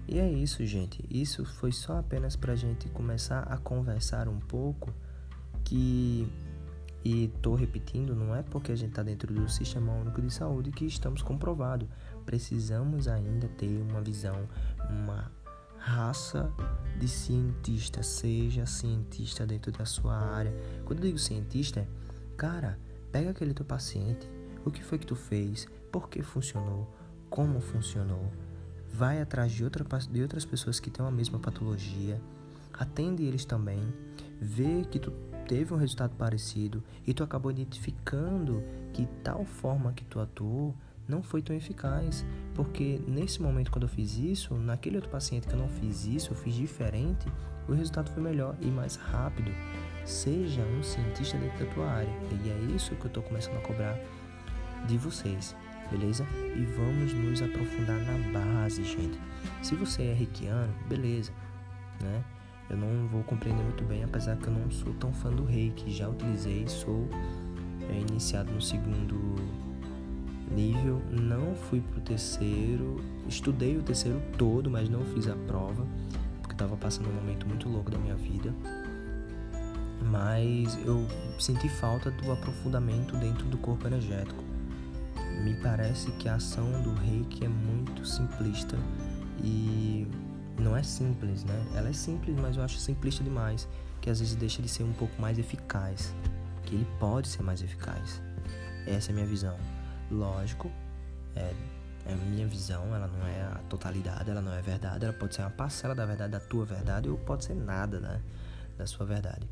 E 0.09 0.19
é 0.19 0.29
isso, 0.29 0.67
gente. 0.67 1.05
Isso 1.09 1.45
foi 1.45 1.71
só 1.71 1.99
apenas 1.99 2.35
pra 2.35 2.57
gente 2.57 2.89
começar 2.89 3.41
a 3.45 3.57
conversar 3.57 4.29
um 4.29 4.41
pouco 4.41 4.93
que 5.65 6.29
e 7.05 7.29
tô 7.43 7.57
repetindo, 7.57 8.15
não 8.15 8.35
é 8.35 8.43
porque 8.43 8.71
a 8.71 8.77
gente 8.77 8.91
está 8.91 9.03
dentro 9.03 9.35
do 9.35 9.49
Sistema 9.49 9.93
Único 9.93 10.23
de 10.23 10.33
Saúde 10.33 10.71
que 10.71 10.85
estamos 10.85 11.21
comprovados. 11.21 11.89
Precisamos 12.25 13.09
ainda 13.09 13.49
ter 13.49 13.83
uma 13.83 14.01
visão, 14.01 14.49
uma 14.89 15.33
raça 15.79 16.53
de 17.01 17.09
cientista, 17.09 18.05
seja 18.05 18.67
cientista 18.67 19.45
dentro 19.45 19.73
da 19.73 19.85
sua 19.85 20.15
área. 20.15 20.55
Quando 20.85 21.01
eu 21.01 21.07
digo 21.07 21.19
cientista, 21.19 21.89
cara, 22.37 22.79
Pega 23.13 23.31
aquele 23.31 23.53
teu 23.53 23.65
paciente, 23.65 24.27
o 24.65 24.71
que 24.71 24.83
foi 24.83 24.99
que 24.99 25.07
tu 25.07 25.15
fez, 25.15 25.69
por 25.93 26.09
que 26.09 26.23
funcionou, 26.23 26.89
como 27.29 27.61
funcionou. 27.61 28.33
Vai 28.91 29.21
atrás 29.21 29.53
de, 29.53 29.63
outra, 29.63 29.85
de 30.11 30.23
outras 30.23 30.47
pessoas 30.47 30.81
que 30.81 30.91
têm 30.91 31.05
a 31.05 31.11
mesma 31.11 31.39
patologia, 31.39 32.21
atende 32.73 33.23
eles 33.23 33.45
também, 33.45 33.93
vê 34.41 34.85
que 34.91 34.99
tu 34.99 35.13
teve 35.47 35.75
um 35.75 35.77
resultado 35.77 36.17
parecido 36.17 36.83
e 37.07 37.13
tu 37.13 37.23
acabou 37.23 37.51
identificando 37.51 38.63
que 38.93 39.07
tal 39.23 39.45
forma 39.45 39.93
que 39.93 40.05
tu 40.05 40.19
atuou 40.19 40.75
não 41.07 41.23
foi 41.23 41.43
tão 41.43 41.55
eficaz, 41.55 42.25
porque 42.55 42.99
nesse 43.07 43.43
momento 43.43 43.71
quando 43.71 43.83
eu 43.83 43.89
fiz 43.89 44.17
isso, 44.17 44.55
naquele 44.55 44.97
outro 44.97 45.11
paciente 45.11 45.47
que 45.47 45.53
eu 45.53 45.59
não 45.59 45.69
fiz 45.69 46.07
isso, 46.07 46.33
eu 46.33 46.37
fiz 46.37 46.55
diferente, 46.55 47.27
o 47.69 47.73
resultado 47.73 48.11
foi 48.11 48.23
melhor 48.23 48.57
e 48.61 48.67
mais 48.67 48.97
rápido. 48.97 49.51
Seja 50.05 50.63
um 50.63 50.83
cientista 50.83 51.39
dentro 51.39 51.65
da 51.65 51.73
tua 51.73 51.89
área. 51.89 52.13
E 52.45 52.51
é 52.51 52.75
isso 52.75 52.95
que 52.97 53.05
eu 53.05 53.09
estou 53.09 53.23
começando 53.23 53.57
a 53.57 53.61
cobrar 53.61 53.97
de 54.87 54.99
vocês, 54.99 55.55
beleza? 55.91 56.27
E 56.57 56.65
vamos 56.77 57.15
nos 57.15 57.41
aprofundar 57.41 57.99
na 58.01 58.41
base, 58.41 58.83
gente. 58.83 59.19
Se 59.63 59.75
você 59.75 60.03
é 60.05 60.13
reikiano, 60.13 60.75
beleza, 60.89 61.33
né? 62.01 62.25
Eu 62.69 62.77
não 62.77 63.07
vou 63.09 63.23
compreender 63.23 63.63
muito 63.63 63.85
bem, 63.85 64.03
apesar 64.03 64.37
que 64.37 64.47
eu 64.47 64.53
não 64.53 64.71
sou 64.71 64.93
tão 64.95 65.13
fã 65.13 65.31
do 65.31 65.45
reiki. 65.45 65.91
Já 65.91 66.09
utilizei, 66.09 66.67
sou 66.67 67.09
é, 67.89 68.01
iniciado 68.01 68.51
no 68.53 68.61
segundo 68.61 69.37
nível, 70.51 71.01
não 71.11 71.55
fui 71.55 71.81
pro 71.81 72.01
terceiro, 72.01 73.01
estudei 73.29 73.77
o 73.77 73.83
terceiro 73.83 74.21
todo, 74.37 74.71
mas 74.71 74.89
não 74.89 75.05
fiz 75.07 75.29
a 75.29 75.35
prova, 75.47 75.87
porque 76.41 76.55
estava 76.55 76.77
passando 76.77 77.09
um 77.09 77.13
momento 77.13 77.47
muito 77.47 77.69
louco 77.69 77.91
da 77.91 77.99
minha 77.99 78.17
vida 78.17 78.55
mas 80.03 80.77
eu 80.85 81.07
senti 81.39 81.69
falta 81.69 82.11
do 82.11 82.33
aprofundamento 82.33 83.17
dentro 83.17 83.45
do 83.47 83.59
corpo 83.59 83.87
energético. 83.87 84.43
me 85.43 85.55
parece 85.55 86.11
que 86.13 86.29
a 86.29 86.37
ação 86.37 86.83
do 86.83 86.93
reiki 86.95 87.45
é 87.45 87.49
muito 87.49 88.07
simplista 88.07 88.77
e 89.43 90.07
não 90.59 90.77
é 90.77 90.83
simples, 90.83 91.45
né? 91.45 91.67
Ela 91.75 91.89
é 91.89 91.93
simples, 91.93 92.37
mas 92.37 92.57
eu 92.57 92.63
acho 92.63 92.79
simplista 92.79 93.25
demais, 93.25 93.69
que 94.01 94.11
às 94.11 94.21
vezes 94.21 94.35
deixa 94.35 94.63
de 94.63 94.69
ser 94.69 94.85
um 94.85 94.93
pouco 94.93 95.21
mais 95.21 95.39
eficaz, 95.39 96.15
que 96.65 96.75
ele 96.75 96.87
pode 96.99 97.29
ser 97.29 97.43
mais 97.43 97.63
eficaz. 97.63 98.23
Essa 98.87 99.11
é 99.11 99.13
a 99.13 99.15
minha 99.15 99.27
visão. 99.27 99.57
Lógico, 100.11 100.71
é, 101.35 101.53
é 102.07 102.13
a 102.13 102.17
minha 102.17 102.47
visão, 102.47 102.95
ela 102.95 103.07
não 103.07 103.27
é 103.27 103.43
a 103.43 103.61
totalidade, 103.69 104.31
ela 104.31 104.41
não 104.41 104.53
é 104.53 104.61
verdade, 104.61 105.05
ela 105.05 105.15
pode 105.15 105.35
ser 105.35 105.43
uma 105.43 105.51
parcela 105.51 105.95
da 105.95 106.05
verdade 106.05 106.33
da 106.33 106.41
tua 106.41 106.65
verdade 106.65 107.09
ou 107.09 107.17
pode 107.17 107.45
ser 107.45 107.55
nada 107.55 107.99
né, 107.99 108.21
da 108.77 108.87
sua 108.87 109.07
verdade. 109.07 109.49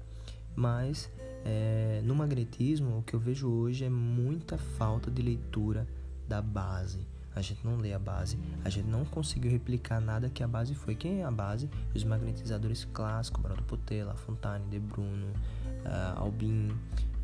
Mas 0.60 1.10
é, 1.42 2.02
no 2.04 2.14
magnetismo, 2.14 2.98
o 2.98 3.02
que 3.02 3.14
eu 3.14 3.18
vejo 3.18 3.48
hoje 3.48 3.86
é 3.86 3.88
muita 3.88 4.58
falta 4.58 5.10
de 5.10 5.22
leitura 5.22 5.88
da 6.28 6.42
base. 6.42 6.98
A 7.34 7.40
gente 7.40 7.64
não 7.64 7.78
lê 7.78 7.94
a 7.94 7.98
base, 7.98 8.38
a 8.62 8.68
gente 8.68 8.86
não 8.86 9.06
conseguiu 9.06 9.50
replicar 9.50 10.02
nada 10.02 10.28
que 10.28 10.42
a 10.42 10.48
base 10.48 10.74
foi. 10.74 10.94
Quem 10.94 11.22
é 11.22 11.24
a 11.24 11.30
base? 11.30 11.70
Os 11.94 12.04
magnetizadores 12.04 12.84
clássicos, 12.92 13.40
Barão 13.40 13.56
do 13.56 13.62
Potela, 13.62 14.14
Fontane, 14.16 14.66
De 14.68 14.78
Bruno, 14.78 15.28
uh, 15.28 16.18
Albin, 16.18 16.76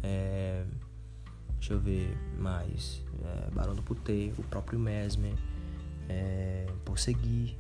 é, 0.03 0.65
deixa 1.59 1.75
eu 1.75 1.81
ver 1.81 2.17
mais, 2.39 3.05
é, 3.23 3.51
Barão 3.51 3.75
do 3.75 3.83
Putê, 3.83 4.33
o 4.39 4.43
próprio 4.45 4.79
Mesmer, 4.79 5.35
é, 6.09 6.65
por 6.87 6.99
seguir 6.99 7.59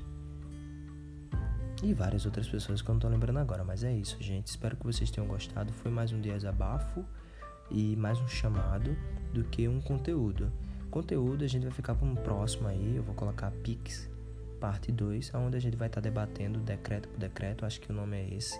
e 1.82 1.92
várias 1.92 2.24
outras 2.24 2.48
pessoas 2.48 2.80
que 2.80 2.88
eu 2.88 2.94
não 2.94 3.00
tô 3.00 3.08
lembrando 3.08 3.38
agora, 3.38 3.62
mas 3.62 3.84
é 3.84 3.92
isso, 3.92 4.16
gente. 4.20 4.46
Espero 4.46 4.76
que 4.76 4.84
vocês 4.84 5.10
tenham 5.10 5.28
gostado. 5.28 5.72
Foi 5.74 5.90
mais 5.90 6.10
um 6.12 6.20
desabafo 6.20 7.04
e 7.70 7.94
mais 7.96 8.18
um 8.18 8.26
chamado 8.26 8.96
do 9.32 9.44
que 9.44 9.68
um 9.68 9.80
conteúdo. 9.80 10.50
Conteúdo 10.90 11.44
a 11.44 11.48
gente 11.48 11.64
vai 11.64 11.72
ficar 11.72 11.94
para 11.94 12.06
um 12.06 12.14
próximo 12.14 12.68
aí. 12.68 12.96
Eu 12.96 13.02
vou 13.02 13.14
colocar 13.14 13.50
Pix 13.62 14.08
parte 14.58 14.90
2, 14.90 15.34
onde 15.34 15.56
a 15.56 15.60
gente 15.60 15.76
vai 15.76 15.88
estar 15.88 16.00
tá 16.00 16.08
debatendo 16.08 16.58
decreto 16.60 17.08
por 17.08 17.18
decreto. 17.18 17.66
Acho 17.66 17.80
que 17.80 17.90
o 17.90 17.94
nome 17.94 18.16
é 18.16 18.34
esse, 18.34 18.58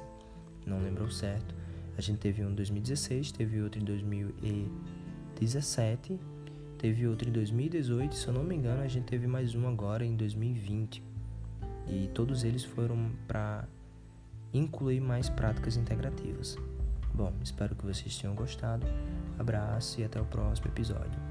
não 0.66 0.82
lembrou 0.82 1.10
certo. 1.10 1.54
A 1.96 2.02
gente 2.02 2.18
teve 2.18 2.44
um 2.44 2.50
em 2.50 2.54
2016, 2.54 3.32
teve 3.32 3.62
outro 3.62 3.80
em 3.80 3.84
2017, 3.84 6.20
teve 6.76 7.06
outro 7.06 7.30
em 7.30 7.32
2018. 7.32 8.14
Se 8.14 8.28
eu 8.28 8.34
não 8.34 8.44
me 8.44 8.54
engano, 8.54 8.82
a 8.82 8.88
gente 8.88 9.06
teve 9.06 9.26
mais 9.26 9.54
um 9.54 9.66
agora 9.66 10.04
em 10.04 10.14
2020 10.14 11.15
e 11.88 12.08
todos 12.08 12.44
eles 12.44 12.64
foram 12.64 13.10
para 13.26 13.66
incluir 14.52 15.00
mais 15.00 15.28
práticas 15.28 15.76
integrativas. 15.76 16.56
Bom, 17.14 17.32
espero 17.42 17.74
que 17.74 17.84
vocês 17.86 18.16
tenham 18.18 18.34
gostado. 18.34 18.86
Abraço 19.38 20.00
e 20.00 20.04
até 20.04 20.20
o 20.20 20.24
próximo 20.24 20.68
episódio. 20.68 21.25